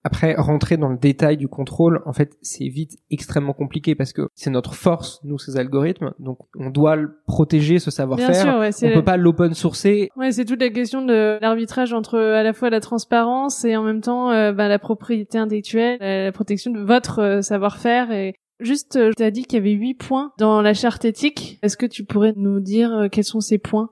[0.08, 4.28] Après, rentrer dans le détail du contrôle, en fait, c'est vite extrêmement compliqué parce que
[4.36, 6.14] c'est notre force, nous, ces algorithmes.
[6.20, 8.60] Donc, on doit le protéger, ce savoir-faire.
[8.60, 10.10] Ouais, on peut pas l'open sourcer.
[10.16, 13.82] Ouais, c'est toute la question de l'arbitrage entre à la fois la transparence et en
[13.82, 18.96] même temps euh, bah, la propriété intellectuelle, la protection de votre euh, savoir-faire et Juste,
[18.96, 21.60] euh, tu as dit qu'il y avait huit points dans la charte éthique.
[21.62, 23.90] Est-ce que tu pourrais nous dire euh, quels sont ces points?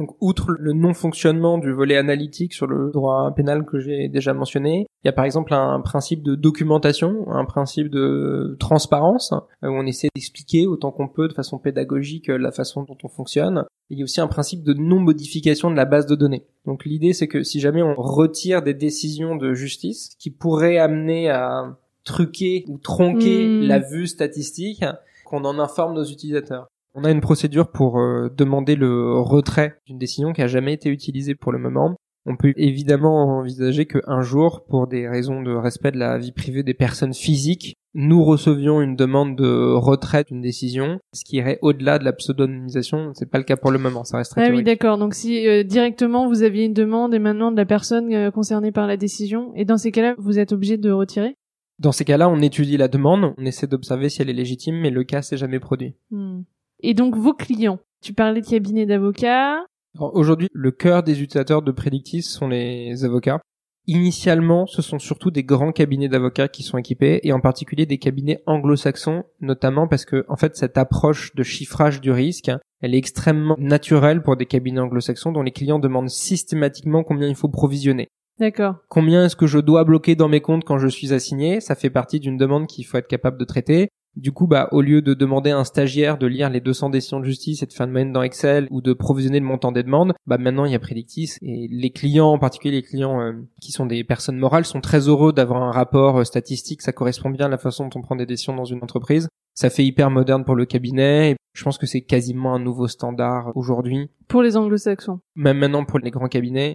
[0.00, 4.88] Donc, outre le non-fonctionnement du volet analytique sur le droit pénal que j'ai déjà mentionné,
[5.04, 9.32] il y a par exemple un principe de documentation, un principe de transparence,
[9.62, 13.08] euh, où on essaie d'expliquer autant qu'on peut de façon pédagogique la façon dont on
[13.08, 13.64] fonctionne.
[13.90, 16.44] il y a aussi un principe de non-modification de la base de données.
[16.64, 21.30] Donc l'idée c'est que si jamais on retire des décisions de justice qui pourraient amener
[21.30, 23.62] à truquer ou tronquer hmm.
[23.62, 24.84] la vue statistique,
[25.24, 26.68] qu'on en informe nos utilisateurs.
[26.94, 30.90] On a une procédure pour euh, demander le retrait d'une décision qui a jamais été
[30.90, 31.96] utilisée pour le moment.
[32.26, 36.62] On peut évidemment envisager qu'un jour, pour des raisons de respect de la vie privée
[36.62, 41.98] des personnes physiques, nous recevions une demande de retrait d'une décision, ce qui irait au-delà
[41.98, 43.12] de la pseudonymisation.
[43.14, 44.96] C'est pas le cas pour le moment, ça reste très Ah oui, d'accord.
[44.96, 48.72] Donc si euh, directement vous aviez une demande et maintenant de la personne euh, concernée
[48.72, 51.36] par la décision, et dans ces cas-là, vous êtes obligé de retirer?
[51.78, 54.90] Dans ces cas-là, on étudie la demande, on essaie d'observer si elle est légitime, mais
[54.90, 55.94] le cas s'est jamais produit.
[56.10, 56.42] Hmm.
[56.80, 59.64] Et donc vos clients, tu parlais de cabinet d'avocats.
[59.98, 63.40] Aujourd'hui, le cœur des utilisateurs de Predictis sont les avocats.
[63.86, 67.98] Initialement, ce sont surtout des grands cabinets d'avocats qui sont équipés, et en particulier des
[67.98, 72.50] cabinets anglo-saxons, notamment parce que, en fait, cette approche de chiffrage du risque,
[72.80, 77.34] elle est extrêmement naturelle pour des cabinets anglo-saxons dont les clients demandent systématiquement combien il
[77.34, 78.08] faut provisionner.
[78.38, 78.76] D'accord.
[78.88, 81.60] Combien est-ce que je dois bloquer dans mes comptes quand je suis assigné?
[81.60, 83.88] Ça fait partie d'une demande qu'il faut être capable de traiter.
[84.16, 87.18] Du coup, bah, au lieu de demander à un stagiaire de lire les 200 décisions
[87.18, 89.82] de justice et de faire une moyenne dans Excel ou de provisionner le montant des
[89.82, 93.32] demandes, bah, maintenant, il y a Predictis et les clients, en particulier les clients euh,
[93.60, 96.82] qui sont des personnes morales, sont très heureux d'avoir un rapport euh, statistique.
[96.82, 99.28] Ça correspond bien à la façon dont on prend des décisions dans une entreprise.
[99.54, 101.32] Ça fait hyper moderne pour le cabinet.
[101.32, 104.10] Et je pense que c'est quasiment un nouveau standard aujourd'hui.
[104.28, 105.20] Pour les anglo-saxons.
[105.34, 106.74] Même maintenant pour les grands cabinets.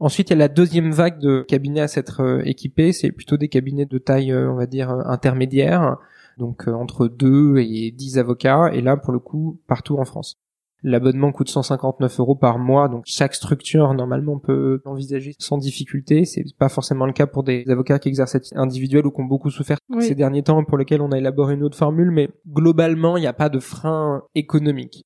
[0.00, 2.92] Ensuite, il y a la deuxième vague de cabinets à s'être euh, équipés.
[2.92, 5.98] C'est plutôt des cabinets de taille, euh, on va dire, euh, intermédiaire.
[6.38, 8.70] Donc, entre 2 et 10 avocats.
[8.72, 10.38] Et là, pour le coup, partout en France.
[10.82, 16.24] L'abonnement coûte 159 euros par mois, donc chaque structure normalement peut l'envisager sans difficulté.
[16.24, 19.50] C'est pas forcément le cas pour des avocats qui exercent individuel ou qui ont beaucoup
[19.50, 22.10] souffert ces derniers temps, pour lesquels on a élaboré une autre formule.
[22.10, 25.04] Mais globalement, il n'y a pas de frein économique.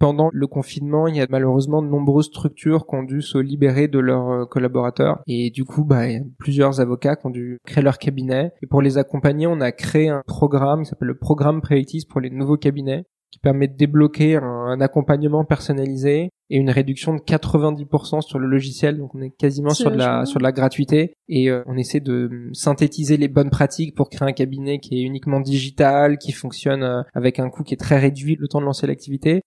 [0.00, 3.86] Pendant le confinement, il y a malheureusement de nombreuses structures qui ont dû se libérer
[3.86, 5.20] de leurs euh, collaborateurs.
[5.26, 8.52] Et du coup, bah, il y a plusieurs avocats qui ont dû créer leur cabinet.
[8.62, 12.20] Et pour les accompagner, on a créé un programme qui s'appelle le programme Préitis pour
[12.20, 18.22] les nouveaux cabinets qui permet de débloquer un, accompagnement personnalisé et une réduction de 90%
[18.22, 18.98] sur le logiciel.
[18.98, 22.00] Donc on est quasiment sur de la sur de la gratuité et euh, on essaie
[22.00, 26.82] de synthétiser les bonnes pratiques pour créer un cabinet qui est uniquement digital, qui fonctionne
[26.82, 29.42] euh, avec un coût qui est très réduit le temps de lancer l'activité.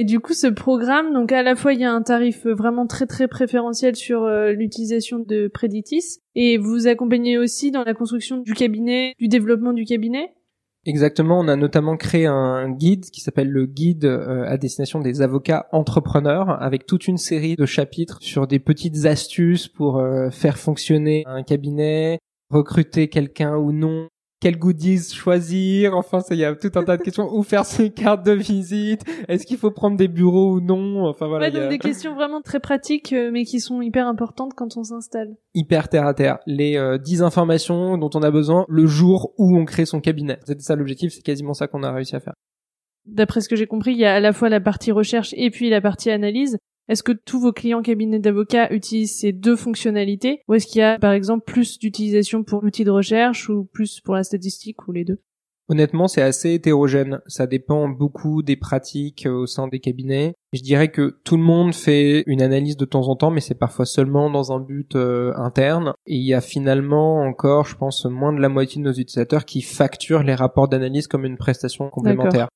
[0.00, 2.86] Et du coup, ce programme, donc à la fois il y a un tarif vraiment
[2.86, 8.36] très très préférentiel sur euh, l'utilisation de Preditis, et vous accompagnez aussi dans la construction
[8.36, 10.32] du cabinet, du développement du cabinet?
[10.86, 15.20] Exactement, on a notamment créé un guide qui s'appelle le guide euh, à destination des
[15.20, 20.58] avocats entrepreneurs avec toute une série de chapitres sur des petites astuces pour euh, faire
[20.58, 22.20] fonctionner un cabinet,
[22.50, 24.06] recruter quelqu'un ou non,
[24.40, 27.28] quel goodies choisir Enfin, il y a tout un tas de questions.
[27.32, 29.02] Où faire ses cartes de visite?
[29.28, 31.06] Est-ce qu'il faut prendre des bureaux ou non?
[31.06, 31.46] Enfin voilà.
[31.46, 34.84] Ouais, donc des questions vraiment très pratiques, euh, mais qui sont hyper importantes quand on
[34.84, 35.36] s'installe.
[35.54, 36.38] Hyper terre à terre.
[36.46, 40.38] Les euh, 10 informations dont on a besoin le jour où on crée son cabinet.
[40.46, 41.12] C'était ça l'objectif.
[41.12, 42.34] C'est quasiment ça qu'on a réussi à faire.
[43.06, 45.50] D'après ce que j'ai compris, il y a à la fois la partie recherche et
[45.50, 46.58] puis la partie analyse.
[46.88, 50.82] Est-ce que tous vos clients cabinets d'avocats utilisent ces deux fonctionnalités ou est-ce qu'il y
[50.82, 54.92] a par exemple plus d'utilisation pour l'outil de recherche ou plus pour la statistique ou
[54.92, 55.20] les deux?
[55.70, 57.20] Honnêtement, c'est assez hétérogène.
[57.26, 60.32] Ça dépend beaucoup des pratiques euh, au sein des cabinets.
[60.54, 63.54] Je dirais que tout le monde fait une analyse de temps en temps, mais c'est
[63.54, 65.92] parfois seulement dans un but euh, interne.
[66.06, 69.44] Et il y a finalement encore, je pense, moins de la moitié de nos utilisateurs
[69.44, 72.48] qui facturent les rapports d'analyse comme une prestation complémentaire.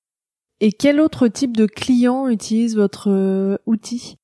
[0.60, 4.16] Et quel autre type de client utilise votre euh, outil?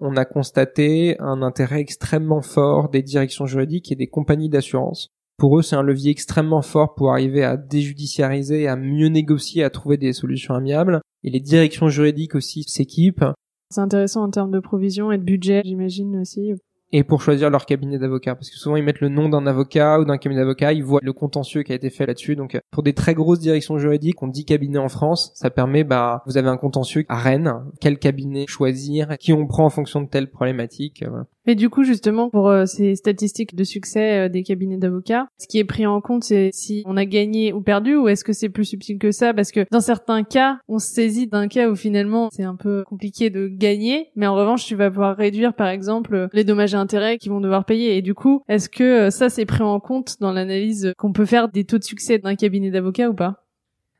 [0.00, 5.08] On a constaté un intérêt extrêmement fort des directions juridiques et des compagnies d'assurance.
[5.36, 9.70] Pour eux, c'est un levier extrêmement fort pour arriver à déjudiciariser, à mieux négocier, à
[9.70, 11.00] trouver des solutions amiables.
[11.22, 13.24] Et les directions juridiques aussi s'équipent.
[13.70, 16.52] C'est intéressant en termes de provision et de budget, j'imagine aussi
[16.92, 20.00] et pour choisir leur cabinet d'avocat parce que souvent ils mettent le nom d'un avocat
[20.00, 22.36] ou d'un cabinet d'avocat, ils voient le contentieux qui a été fait là-dessus.
[22.36, 26.22] Donc pour des très grosses directions juridiques, on dit cabinet en France, ça permet bah
[26.26, 30.08] vous avez un contentieux à Rennes, quel cabinet choisir, qui on prend en fonction de
[30.08, 31.04] telle problématique?
[31.46, 35.48] Et du coup, justement, pour euh, ces statistiques de succès euh, des cabinets d'avocats, ce
[35.48, 38.32] qui est pris en compte, c'est si on a gagné ou perdu, ou est-ce que
[38.32, 39.32] c'est plus subtil que ça?
[39.32, 42.84] Parce que dans certains cas, on se saisit d'un cas où finalement c'est un peu
[42.84, 47.18] compliqué de gagner, mais en revanche, tu vas pouvoir réduire, par exemple, les dommages intérêts
[47.18, 47.96] qu'ils vont devoir payer.
[47.96, 51.26] Et du coup, est-ce que euh, ça c'est pris en compte dans l'analyse qu'on peut
[51.26, 53.44] faire des taux de succès d'un cabinet d'avocats ou pas?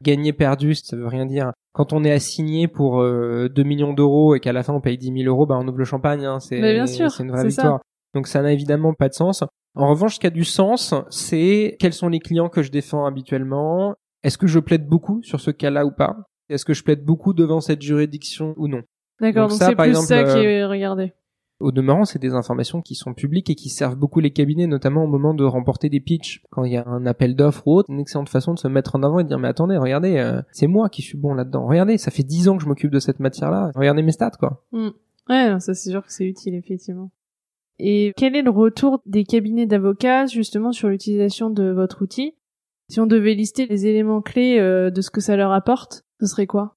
[0.03, 4.35] Gagner perdu, ça veut rien dire quand on est assigné pour euh, 2 millions d'euros
[4.35, 6.25] et qu'à la fin on paye 10 000 euros, bah on ouvre le champagne.
[6.25, 7.81] Hein, c'est une vraie victoire.
[8.15, 9.45] Donc ça n'a évidemment pas de sens.
[9.77, 13.07] En revanche, ce qui a du sens, c'est quels sont les clients que je défends
[13.07, 13.95] habituellement.
[14.25, 16.17] Est-ce que je plaide beaucoup sur ce cas-là ou pas?
[16.49, 18.83] Est-ce que je plaide beaucoup devant cette juridiction ou non?
[19.21, 21.13] D'accord, donc c'est plus ça qui est regardé.
[21.61, 25.05] Au demeurant, c'est des informations qui sont publiques et qui servent beaucoup les cabinets, notamment
[25.05, 26.43] au moment de remporter des pitchs.
[26.51, 28.97] Quand il y a un appel d'offres ou autre, une excellente façon de se mettre
[28.97, 31.67] en avant et de dire mais attendez, regardez, euh, c'est moi qui suis bon là-dedans.
[31.67, 33.73] Regardez, ça fait dix ans que je m'occupe de cette matière-là.
[33.75, 34.65] Regardez mes stats, quoi.
[34.73, 34.89] Mm.
[35.29, 37.11] Ouais, ça c'est sûr que c'est utile effectivement.
[37.79, 42.35] Et quel est le retour des cabinets d'avocats justement sur l'utilisation de votre outil?
[42.89, 46.27] Si on devait lister les éléments clés euh, de ce que ça leur apporte, ce
[46.27, 46.77] serait quoi?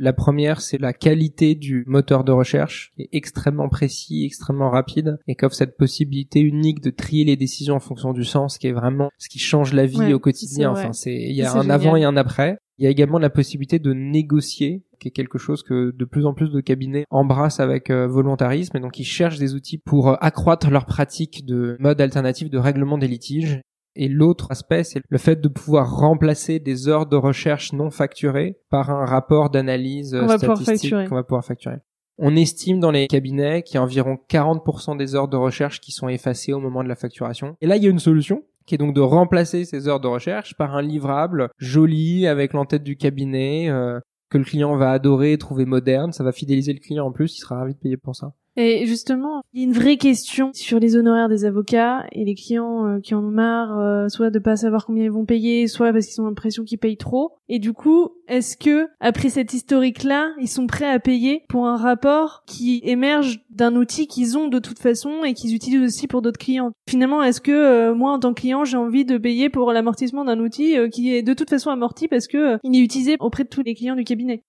[0.00, 5.18] La première, c'est la qualité du moteur de recherche, qui est extrêmement précis, extrêmement rapide,
[5.28, 8.72] et qu'offre cette possibilité unique de trier les décisions en fonction du sens, qui est
[8.72, 10.70] vraiment ce qui change la vie au quotidien.
[10.70, 12.56] Enfin, c'est il y a un avant et un après.
[12.78, 16.24] Il y a également la possibilité de négocier, qui est quelque chose que de plus
[16.24, 20.08] en plus de cabinets embrassent avec euh, volontarisme, et donc ils cherchent des outils pour
[20.08, 23.60] euh, accroître leur pratique de mode alternatif de règlement des litiges
[23.96, 28.58] et l'autre aspect, c'est le fait de pouvoir remplacer des heures de recherche non facturées
[28.70, 31.76] par un rapport d'analyse statistique qu'on va pouvoir facturer.
[32.18, 35.90] On estime dans les cabinets qu'il y a environ 40% des heures de recherche qui
[35.90, 37.56] sont effacées au moment de la facturation.
[37.62, 40.06] Et là, il y a une solution qui est donc de remplacer ces heures de
[40.06, 45.38] recherche par un livrable joli avec l'entête du cabinet euh, que le client va adorer,
[45.38, 46.12] trouver moderne.
[46.12, 48.32] Ça va fidéliser le client en plus, il sera ravi de payer pour ça.
[48.56, 52.34] Et justement, il y a une vraie question sur les honoraires des avocats et les
[52.34, 55.68] clients euh, qui en ont marre, euh, soit de pas savoir combien ils vont payer,
[55.68, 57.32] soit parce qu'ils ont l'impression qu'ils payent trop.
[57.48, 61.76] Et du coup, est-ce que après cette historique-là, ils sont prêts à payer pour un
[61.76, 66.20] rapport qui émerge d'un outil qu'ils ont de toute façon et qu'ils utilisent aussi pour
[66.20, 66.72] d'autres clients?
[66.88, 70.24] Finalement, est-ce que euh, moi, en tant que client, j'ai envie de payer pour l'amortissement
[70.24, 73.48] d'un outil qui est de toute façon amorti parce que il est utilisé auprès de
[73.48, 74.42] tous les clients du cabinet?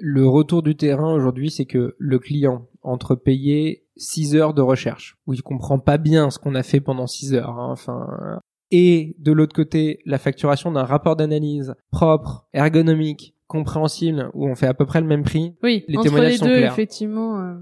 [0.00, 5.18] Le retour du terrain aujourd'hui, c'est que le client, entre payer 6 heures de recherche,
[5.26, 8.40] où il comprend pas bien ce qu'on a fait pendant 6 heures, hein, enfin,
[8.70, 14.68] et de l'autre côté, la facturation d'un rapport d'analyse propre, ergonomique, compréhensible où on fait
[14.68, 15.54] à peu près le même prix.
[15.62, 16.72] Oui, les entre témoignages les sont deux, clairs.
[16.72, 17.40] effectivement.
[17.40, 17.54] euh.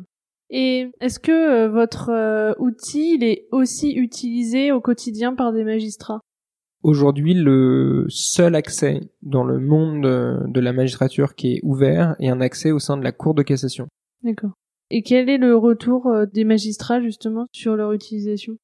[0.51, 5.65] Et est-ce que euh, votre euh, outil il est aussi utilisé au quotidien par des
[5.65, 6.21] magistrats?
[6.83, 12.29] Aujourd'hui, le seul accès dans le monde de, de la magistrature qui est ouvert est
[12.29, 13.89] un accès au sein de la Cour de cassation.
[14.23, 14.53] D'accord.
[14.91, 18.57] Et quel est le retour euh, des magistrats justement sur leur utilisation?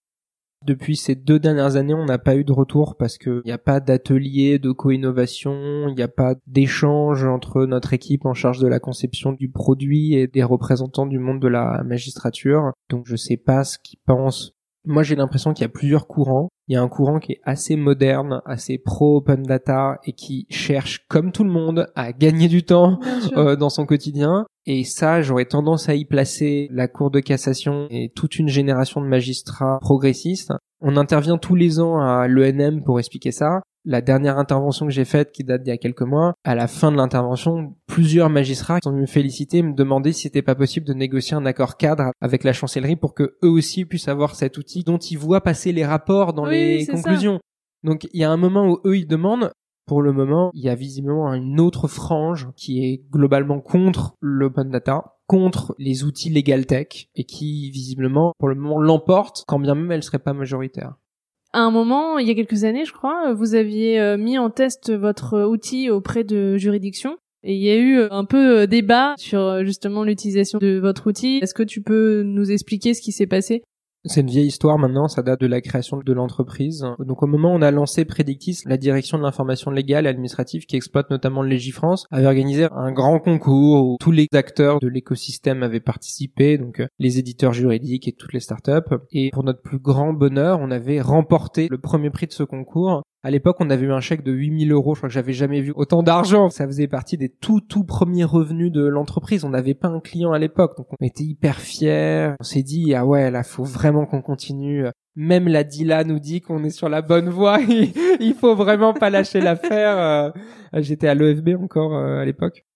[0.65, 3.59] Depuis ces deux dernières années, on n'a pas eu de retour parce qu'il n'y a
[3.59, 8.67] pas d'atelier de co-innovation, il n'y a pas d'échange entre notre équipe en charge de
[8.67, 12.73] la conception du produit et des représentants du monde de la magistrature.
[12.89, 14.54] Donc je sais pas ce qu'ils pensent.
[14.85, 16.49] Moi j'ai l'impression qu'il y a plusieurs courants.
[16.69, 20.47] Il y a un courant qui est assez moderne, assez pro open data et qui
[20.51, 22.99] cherche comme tout le monde à gagner du temps
[23.37, 24.47] euh, dans son quotidien.
[24.67, 29.03] Et ça, j'aurais tendance à y placer la Cour de cassation et toute une génération
[29.03, 30.53] de magistrats progressistes.
[30.81, 33.61] On intervient tous les ans à l'ENM pour expliquer ça.
[33.87, 36.69] La dernière intervention que j'ai faite, qui date d'il y a quelques mois, à la
[36.69, 40.87] fin de l'intervention, plusieurs magistrats sont venus me féliciter, me demander si c'était pas possible
[40.87, 44.57] de négocier un accord cadre avec la chancellerie pour que eux aussi puissent avoir cet
[44.57, 46.93] outil dont ils voient passer les rapports dans Oui, les ça.
[46.93, 47.41] conclusions.
[47.83, 49.53] Donc il y a un moment où eux ils demandent,
[49.87, 54.71] pour le moment, il y a visiblement une autre frange qui est globalement contre l'open
[54.71, 59.75] data, contre les outils legal tech, et qui visiblement, pour le moment, l'emporte, quand bien
[59.75, 60.95] même elle serait pas majoritaire.
[61.55, 64.51] À un moment, il y a quelques années, je crois, vous aviez euh, mis en
[64.51, 67.17] test votre outil auprès de juridictions.
[67.45, 71.07] Et il y a eu euh, un peu euh, débat sur justement l'utilisation de votre
[71.07, 71.39] outil.
[71.41, 73.63] Est-ce que tu peux nous expliquer ce qui s'est passé?
[74.07, 76.85] C'est une vieille histoire maintenant, ça date de la création de l'entreprise.
[76.99, 80.67] Donc au moment où on a lancé Predictis, la direction de l'information légale et administrative
[80.67, 84.89] qui exploite notamment le Légifrance avait organisé un grand concours où tous les acteurs de
[84.89, 88.95] l'écosystème avaient participé, donc euh, les éditeurs juridiques et toutes les startups.
[89.11, 93.03] Et pour notre plus grand bonheur, on avait remporté le premier prix de ce concours.
[93.25, 94.95] À l'époque, on avait eu un chèque de 8000 euros.
[94.95, 96.51] Je crois que j'avais jamais vu autant d'argent.
[96.51, 99.45] Ça faisait partie des tout, tout premiers revenus de l'entreprise.
[99.45, 100.77] On n'avait pas un client à l'époque.
[100.77, 102.35] Donc, on était hyper fiers.
[102.39, 104.85] On s'est dit, ah ouais, là, faut vraiment qu'on continue.
[105.17, 107.61] Même la DILA nous dit qu'on est sur la bonne voie.
[108.21, 109.99] Il faut vraiment pas lâcher l'affaire.
[109.99, 110.31] Euh,
[110.83, 112.67] J'étais à l'EFB encore euh, à l'époque.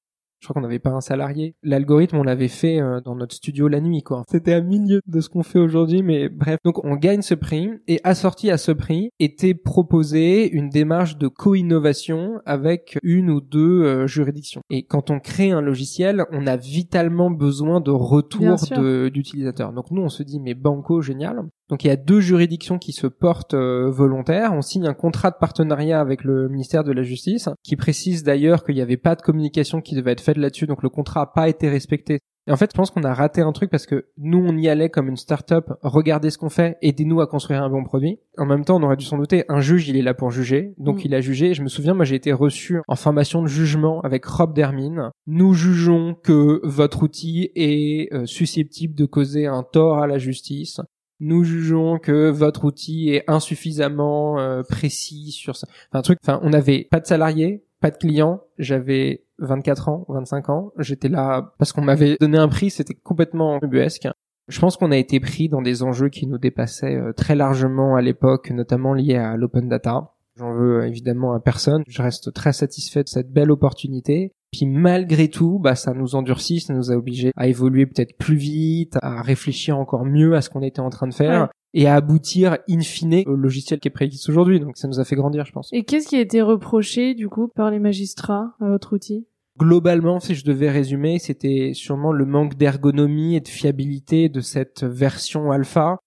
[0.41, 1.55] Je crois qu'on n'avait pas un salarié.
[1.62, 4.22] L'algorithme, on l'avait fait euh, dans notre studio la nuit, quoi.
[4.28, 6.59] C'était à milieu de ce qu'on fait aujourd'hui, mais bref.
[6.64, 11.28] Donc, on gagne ce prix, et assorti à ce prix, était proposé une démarche de
[11.28, 14.62] co-innovation avec une ou deux euh, juridictions.
[14.70, 18.57] Et quand on crée un logiciel, on a vitalement besoin de retour
[19.11, 19.72] d'utilisateurs.
[19.72, 21.43] Donc, nous, on se dit, mais banco, génial.
[21.68, 24.52] Donc il y a deux juridictions qui se portent euh, volontaires.
[24.54, 28.64] On signe un contrat de partenariat avec le ministère de la Justice, qui précise d'ailleurs
[28.64, 31.26] qu'il n'y avait pas de communication qui devait être faite là-dessus, donc le contrat n'a
[31.26, 32.20] pas été respecté.
[32.46, 34.70] Et en fait, je pense qu'on a raté un truc parce que nous, on y
[34.70, 38.20] allait comme une start-up, regardez ce qu'on fait, aidez-nous à construire un bon produit.
[38.38, 40.72] En même temps, on aurait dû s'en douter, un juge, il est là pour juger,
[40.78, 41.02] donc Mm.
[41.04, 41.52] il a jugé.
[41.52, 45.10] Je me souviens, moi, j'ai été reçu en formation de jugement avec Rob Dermine.
[45.26, 50.80] Nous jugeons que votre outil est euh, susceptible de causer un tort à la justice
[51.20, 55.66] nous jugeons que votre outil est insuffisamment euh, précis sur ça.
[55.90, 58.42] Enfin, un truc, enfin, on n'avait pas de salariés, pas de clients.
[58.58, 60.72] J'avais 24 ans, 25 ans.
[60.78, 64.08] J'étais là parce qu'on m'avait donné un prix, c'était complètement ubuesque.
[64.48, 67.96] Je pense qu'on a été pris dans des enjeux qui nous dépassaient euh, très largement
[67.96, 70.14] à l'époque, notamment liés à l'open data.
[70.39, 71.82] J'en veux euh, évidemment à personne.
[71.89, 74.32] Je reste très satisfait de cette belle opportunité.
[74.53, 78.36] Puis malgré tout, bah ça nous endurcit, ça nous a obligés à évoluer peut-être plus
[78.36, 81.49] vite, à réfléchir encore mieux à ce qu'on était en train de faire Ouais.
[81.74, 84.59] et à aboutir in fine au logiciel qui est prédit aujourd'hui.
[84.59, 85.68] Donc ça nous a fait grandir, je pense.
[85.72, 89.26] Et qu'est-ce qui a été reproché du coup par les magistrats à votre outil?
[89.59, 94.84] Globalement, si je devais résumer, c'était sûrement le manque d'ergonomie et de fiabilité de cette
[94.84, 95.99] version alpha.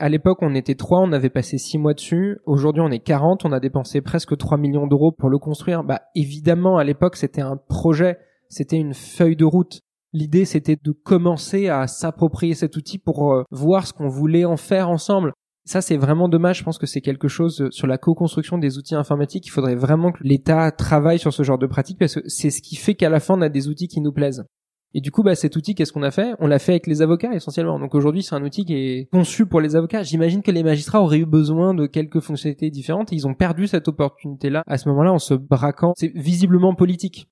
[0.00, 2.38] À l'époque, on était trois, on avait passé six mois dessus.
[2.46, 5.84] Aujourd'hui, on est 40, on a dépensé presque 3 millions d'euros pour le construire.
[5.84, 8.16] Bah, évidemment, à l'époque, c'était un projet,
[8.48, 9.82] c'était une feuille de route.
[10.14, 14.56] L'idée, c'était de commencer à s'approprier cet outil pour euh, voir ce qu'on voulait en
[14.56, 15.34] faire ensemble.
[15.66, 16.60] Ça, c'est vraiment dommage.
[16.60, 19.48] Je pense que c'est quelque chose euh, sur la co-construction des outils informatiques.
[19.48, 22.62] Il faudrait vraiment que l'État travaille sur ce genre de pratique parce que c'est ce
[22.62, 24.46] qui fait qu'à la fin, on a des outils qui nous plaisent.
[24.92, 26.34] Et du coup, bah, cet outil, qu'est-ce qu'on a fait?
[26.40, 27.78] On l'a fait avec les avocats essentiellement.
[27.78, 30.02] Donc aujourd'hui, c'est un outil qui est conçu pour les avocats.
[30.02, 33.12] J'imagine que les magistrats auraient eu besoin de quelques fonctionnalités différentes.
[33.12, 35.92] Et ils ont perdu cette opportunité-là à ce moment-là en se braquant.
[35.96, 37.28] C'est visiblement politique.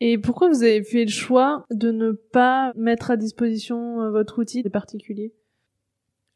[0.00, 4.40] Et pourquoi vous avez fait le choix de ne pas mettre à disposition euh, votre
[4.40, 5.34] outil des particuliers?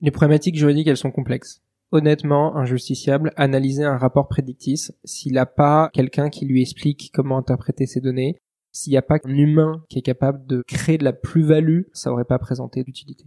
[0.03, 1.63] Les problématiques juridiques, elles sont complexes.
[1.91, 7.39] Honnêtement, un justiciable, analyser un rapport prédictis, s'il n'a pas quelqu'un qui lui explique comment
[7.39, 8.37] interpréter ces données,
[8.77, 12.13] s'il n'y a pas un humain qui est capable de créer de la plus-value, ça
[12.13, 13.25] aurait pas présenté d'utilité.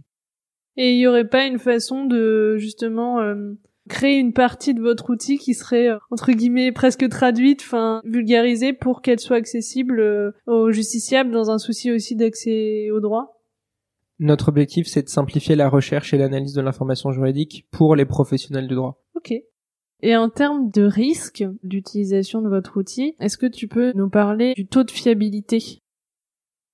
[0.76, 3.54] Et il y aurait pas une façon de justement euh,
[3.88, 8.72] créer une partie de votre outil qui serait euh, entre guillemets presque traduite, enfin vulgarisée
[8.72, 13.42] pour qu'elle soit accessible euh, aux justiciables dans un souci aussi d'accès au droit
[14.20, 18.68] Notre objectif, c'est de simplifier la recherche et l'analyse de l'information juridique pour les professionnels
[18.68, 19.02] du droit.
[19.16, 19.32] Ok.
[20.02, 24.54] Et en termes de risque d'utilisation de votre outil, est-ce que tu peux nous parler
[24.54, 25.80] du taux de fiabilité?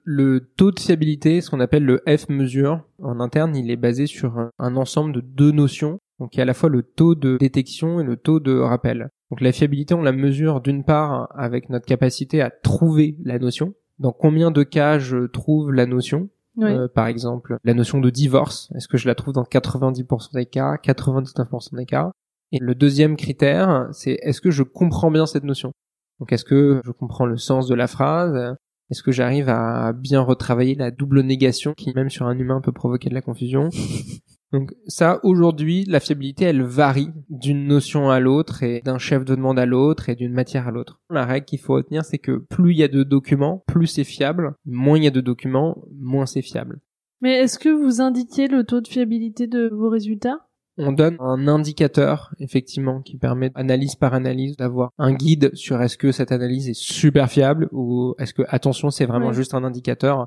[0.04, 4.50] Le taux de fiabilité, ce qu'on appelle le F-mesure, en interne, il est basé sur
[4.58, 5.98] un ensemble de deux notions.
[6.20, 8.56] Donc il y a à la fois le taux de détection et le taux de
[8.56, 9.10] rappel.
[9.30, 13.74] Donc la fiabilité, on la mesure d'une part avec notre capacité à trouver la notion.
[13.98, 16.28] Dans combien de cas je trouve la notion?
[16.60, 18.70] Euh, Par exemple, la notion de divorce.
[18.76, 22.12] Est-ce que je la trouve dans 90% des cas, 99% des cas?
[22.52, 25.72] Et le deuxième critère, c'est est-ce que je comprends bien cette notion?
[26.20, 28.56] Donc est-ce que je comprends le sens de la phrase?
[28.90, 32.72] Est-ce que j'arrive à bien retravailler la double négation qui même sur un humain peut
[32.72, 33.68] provoquer de la confusion?
[34.52, 39.34] Donc ça, aujourd'hui, la fiabilité, elle varie d'une notion à l'autre et d'un chef de
[39.34, 41.00] demande à l'autre et d'une matière à l'autre.
[41.10, 44.04] La règle qu'il faut retenir, c'est que plus il y a de documents, plus c'est
[44.04, 44.54] fiable.
[44.64, 46.80] Moins il y a de documents, moins c'est fiable.
[47.20, 50.46] Mais est-ce que vous indiquez le taux de fiabilité de vos résultats?
[50.78, 55.96] On donne un indicateur effectivement qui permet analyse par analyse d'avoir un guide sur est-ce
[55.96, 60.26] que cette analyse est super fiable ou est-ce que attention c'est vraiment juste un indicateur.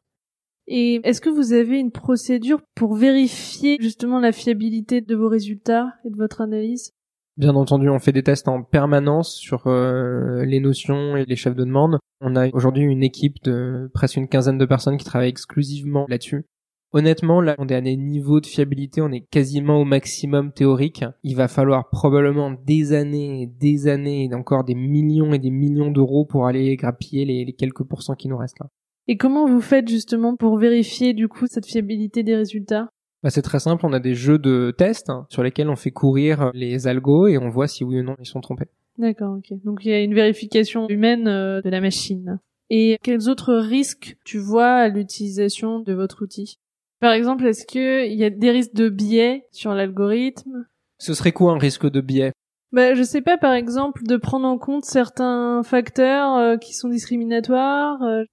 [0.72, 5.94] Et est-ce que vous avez une procédure pour vérifier justement la fiabilité de vos résultats
[6.06, 6.92] et de votre analyse?
[7.38, 11.56] Bien entendu, on fait des tests en permanence sur euh, les notions et les chefs
[11.56, 11.98] de demande.
[12.22, 16.46] On a aujourd'hui une équipe de presque une quinzaine de personnes qui travaillent exclusivement là-dessus.
[16.92, 21.06] Honnêtement, là, on est à des niveaux de fiabilité, on est quasiment au maximum théorique.
[21.24, 25.52] Il va falloir probablement des années et des années et encore des millions et des
[25.52, 28.70] millions d'euros pour aller grappiller les, quelques pourcents qui nous restent là.
[29.08, 32.90] Et comment vous faites justement pour vérifier du coup cette fiabilité des résultats?
[33.22, 35.92] Bah, c'est très simple, on a des jeux de tests hein, sur lesquels on fait
[35.92, 38.70] courir les algos et on voit si oui ou non ils sont trompés.
[38.98, 39.54] D'accord, ok.
[39.64, 42.40] Donc il y a une vérification humaine euh, de la machine.
[42.72, 46.58] Et quels autres risques tu vois à l'utilisation de votre outil?
[47.00, 50.66] Par exemple, est-ce qu'il y a des risques de biais sur l'algorithme?
[50.98, 52.34] Ce serait quoi un risque de biais?
[52.72, 56.90] Bah, je sais pas, par exemple, de prendre en compte certains facteurs euh, qui sont
[56.90, 58.02] discriminatoires.
[58.04, 58.24] Euh.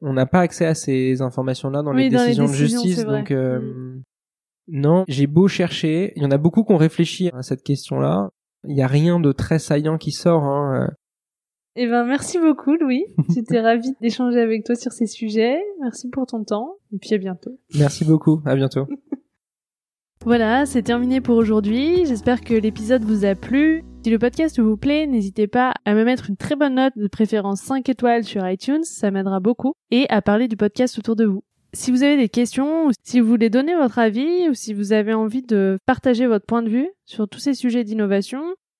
[0.00, 4.02] On n'a pas accès à ces informations-là dans, les, décisions de justice, donc euh, mm.
[4.68, 5.04] non.
[5.08, 8.30] J'ai beau chercher, il y en a beaucoup qui ont réfléchi à cette question-là.
[8.68, 10.44] Il n'y a rien de très saillant qui sort.
[10.44, 10.90] Hein.
[11.74, 13.04] Eh ben, merci beaucoup, Louis.
[13.34, 15.58] J'étais ravie d'échanger avec toi sur ces sujets.
[15.80, 16.74] Merci pour ton temps.
[16.92, 17.58] Et puis à bientôt.
[17.74, 18.42] Merci beaucoup.
[18.44, 18.86] À bientôt.
[20.24, 22.04] voilà, c'est terminé pour aujourd'hui.
[22.04, 23.84] J'espère que l'épisode vous a plu.
[24.04, 27.08] Si le podcast vous plaît, n'hésitez pas à me mettre une très bonne note, de
[27.08, 31.24] préférence 5 étoiles sur iTunes, ça m'aidera beaucoup, et à parler du podcast autour de
[31.24, 31.44] vous.
[31.72, 34.92] Si vous avez des questions, ou si vous voulez donner votre avis, ou si vous
[34.92, 38.42] avez envie de partager votre point de vue sur tous ces sujets d'innovation,